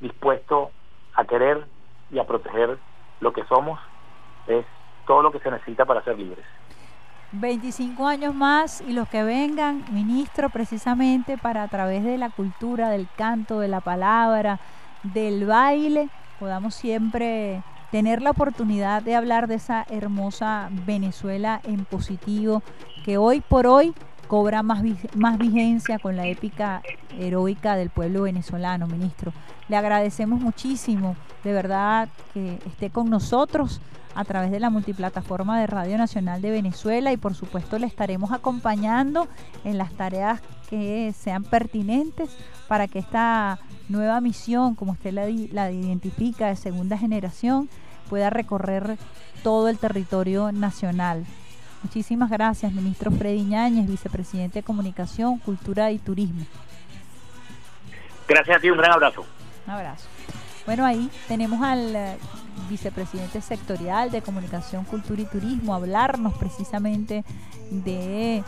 dispuesto 0.00 0.70
a 1.14 1.24
querer 1.24 1.66
y 2.10 2.18
a 2.18 2.24
proteger 2.24 2.78
lo 3.20 3.32
que 3.32 3.44
somos 3.44 3.80
es 4.46 4.64
todo 5.06 5.22
lo 5.22 5.32
que 5.32 5.40
se 5.40 5.50
necesita 5.50 5.84
para 5.84 6.02
ser 6.02 6.18
libres. 6.18 6.44
25 7.32 8.06
años 8.06 8.34
más 8.34 8.80
y 8.80 8.92
los 8.92 9.08
que 9.08 9.22
vengan, 9.22 9.84
ministro, 9.90 10.48
precisamente 10.48 11.36
para 11.36 11.64
a 11.64 11.68
través 11.68 12.04
de 12.04 12.18
la 12.18 12.30
cultura, 12.30 12.88
del 12.88 13.08
canto, 13.16 13.60
de 13.60 13.68
la 13.68 13.80
palabra, 13.80 14.60
del 15.02 15.44
baile, 15.46 16.08
podamos 16.38 16.74
siempre 16.74 17.62
tener 17.90 18.22
la 18.22 18.30
oportunidad 18.30 19.02
de 19.02 19.14
hablar 19.14 19.46
de 19.46 19.56
esa 19.56 19.86
hermosa 19.90 20.68
Venezuela 20.86 21.60
en 21.64 21.84
positivo, 21.84 22.62
que 23.04 23.18
hoy 23.18 23.40
por 23.40 23.66
hoy 23.66 23.94
cobra 24.26 24.62
más, 24.62 24.82
más 25.14 25.38
vigencia 25.38 25.98
con 25.98 26.16
la 26.16 26.26
épica 26.26 26.82
heroica 27.18 27.76
del 27.76 27.90
pueblo 27.90 28.22
venezolano, 28.22 28.86
ministro. 28.86 29.32
Le 29.68 29.76
agradecemos 29.76 30.40
muchísimo, 30.40 31.16
de 31.44 31.52
verdad, 31.52 32.08
que 32.34 32.58
esté 32.66 32.90
con 32.90 33.08
nosotros 33.08 33.80
a 34.16 34.24
través 34.24 34.50
de 34.50 34.58
la 34.58 34.70
multiplataforma 34.70 35.60
de 35.60 35.66
Radio 35.66 35.98
Nacional 35.98 36.40
de 36.40 36.50
Venezuela 36.50 37.12
y 37.12 37.18
por 37.18 37.34
supuesto 37.34 37.78
le 37.78 37.86
estaremos 37.86 38.32
acompañando 38.32 39.28
en 39.64 39.76
las 39.76 39.92
tareas 39.92 40.40
que 40.70 41.14
sean 41.16 41.44
pertinentes 41.44 42.30
para 42.66 42.88
que 42.88 42.98
esta 42.98 43.58
nueva 43.90 44.20
misión, 44.22 44.74
como 44.74 44.92
usted 44.92 45.12
la, 45.12 45.26
la 45.52 45.70
identifica 45.70 46.48
de 46.48 46.56
segunda 46.56 46.96
generación, 46.96 47.68
pueda 48.08 48.30
recorrer 48.30 48.96
todo 49.42 49.68
el 49.68 49.76
territorio 49.78 50.50
nacional. 50.50 51.26
Muchísimas 51.82 52.30
gracias, 52.30 52.72
ministro 52.72 53.10
Freddy 53.10 53.42
Ñáñez, 53.42 53.86
vicepresidente 53.86 54.60
de 54.60 54.62
Comunicación, 54.62 55.38
Cultura 55.38 55.92
y 55.92 55.98
Turismo. 55.98 56.46
Gracias 58.26 58.56
a 58.56 58.60
ti, 58.60 58.70
un 58.70 58.78
gran 58.78 58.92
abrazo. 58.92 59.26
Un 59.66 59.72
abrazo. 59.74 60.08
Bueno, 60.64 60.84
ahí 60.84 61.10
tenemos 61.28 61.62
al 61.62 61.94
eh, 61.94 62.18
vicepresidente 62.68 63.40
sectorial 63.40 64.10
de 64.10 64.22
Comunicación, 64.22 64.84
Cultura 64.84 65.22
y 65.22 65.26
Turismo 65.26 65.74
hablarnos 65.74 66.34
precisamente 66.34 67.24
de 67.70 68.38
eh, 68.38 68.44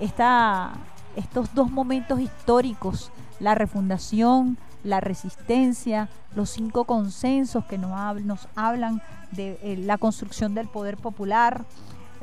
esta 0.00 0.72
estos 1.16 1.54
dos 1.54 1.70
momentos 1.70 2.20
históricos, 2.20 3.10
la 3.38 3.54
refundación, 3.54 4.56
la 4.84 5.00
resistencia, 5.00 6.08
los 6.34 6.50
cinco 6.50 6.84
consensos 6.84 7.64
que 7.66 7.78
nos, 7.78 8.48
hablan 8.54 9.02
de 9.30 9.58
eh, 9.62 9.76
la 9.76 9.98
construcción 9.98 10.54
del 10.54 10.68
poder 10.68 10.96
popular, 10.96 11.64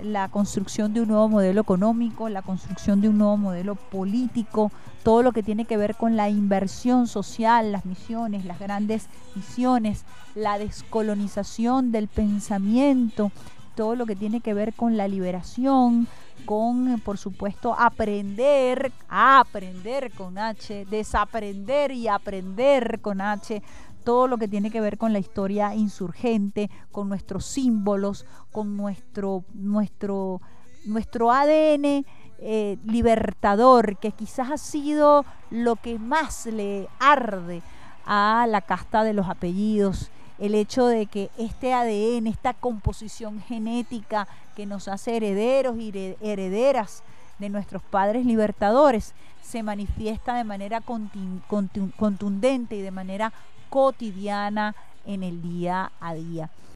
la 0.02 0.30
construcción 0.30 0.94
de 0.94 1.02
un 1.02 1.10
nuevo 1.10 1.30
modelo 1.30 1.62
económico, 1.62 2.30
la 2.30 2.42
construcción 2.42 3.02
de 3.02 3.10
un 3.10 3.18
nuevo 3.18 3.38
modelo 3.38 3.76
político, 3.76 4.72
todo 5.04 5.24
lo 5.24 5.32
que 5.32 5.44
tiene 5.44 5.66
que 5.66 5.78
ver 5.78 5.96
con 5.96 6.16
la 6.16 6.30
inversión 6.30 7.08
social, 7.08 7.72
las 7.72 7.86
misiones, 7.86 8.46
las 8.46 8.60
grandes 8.60 9.08
misiones, 9.36 10.06
la 10.36 10.58
descolonización 10.58 11.92
del 11.92 12.08
pensamiento, 12.08 13.32
todo 13.76 13.96
lo 13.96 14.06
que 14.06 14.16
tiene 14.16 14.42
que 14.42 14.54
ver 14.54 14.74
con 14.74 14.98
la 14.98 15.08
liberación, 15.08 16.08
con, 16.46 17.00
por 17.04 17.18
supuesto, 17.18 17.76
aprender, 17.78 18.92
aprender 19.08 20.12
con 20.12 20.38
H, 20.38 20.86
desaprender 20.90 21.92
y 21.92 22.08
aprender 22.08 23.00
con 23.02 23.22
H, 23.22 23.62
todo 24.04 24.28
lo 24.28 24.38
que 24.38 24.48
tiene 24.48 24.72
que 24.72 24.82
ver 24.82 24.98
con 24.98 25.14
la 25.14 25.20
historia 25.20 25.76
insurgente, 25.76 26.70
con 26.92 27.10
nuestros 27.10 27.46
símbolos, 27.46 28.26
con 28.52 28.76
nuestro, 28.76 29.44
nuestro, 29.54 30.42
nuestro 30.86 31.32
ADN 31.32 32.06
eh, 32.42 32.78
libertador, 32.86 33.98
que 33.98 34.12
quizás 34.12 34.52
ha 34.52 34.58
sido 34.58 35.26
lo 35.50 35.76
que 35.76 36.00
más 36.00 36.46
le 36.46 36.88
arde 37.00 37.62
a 38.06 38.46
la 38.48 38.62
casta 38.62 39.04
de 39.04 39.14
los 39.14 39.28
apellidos 39.28 40.10
el 40.40 40.56
hecho 40.56 40.88
de 40.88 41.06
que 41.06 41.30
este 41.38 41.74
ADN, 41.74 42.28
esta 42.28 42.54
composición 42.54 43.42
genética 43.42 44.28
que 44.56 44.66
nos 44.66 44.88
hace 44.88 45.18
herederos 45.18 45.78
y 45.78 46.16
herederas 46.22 47.04
de 47.40 47.50
nuestros 47.50 47.82
padres 47.84 48.26
libertadores, 48.26 49.14
se 49.42 49.64
manifiesta 49.64 50.36
de 50.36 50.44
manera 50.44 50.82
contundente 50.82 52.76
y 52.76 52.82
de 52.82 52.92
manera 52.92 53.34
cotidiana 53.70 54.76
en 55.06 55.24
el 55.24 55.42
día 55.42 55.92
a 56.00 56.14
día. 56.14 56.50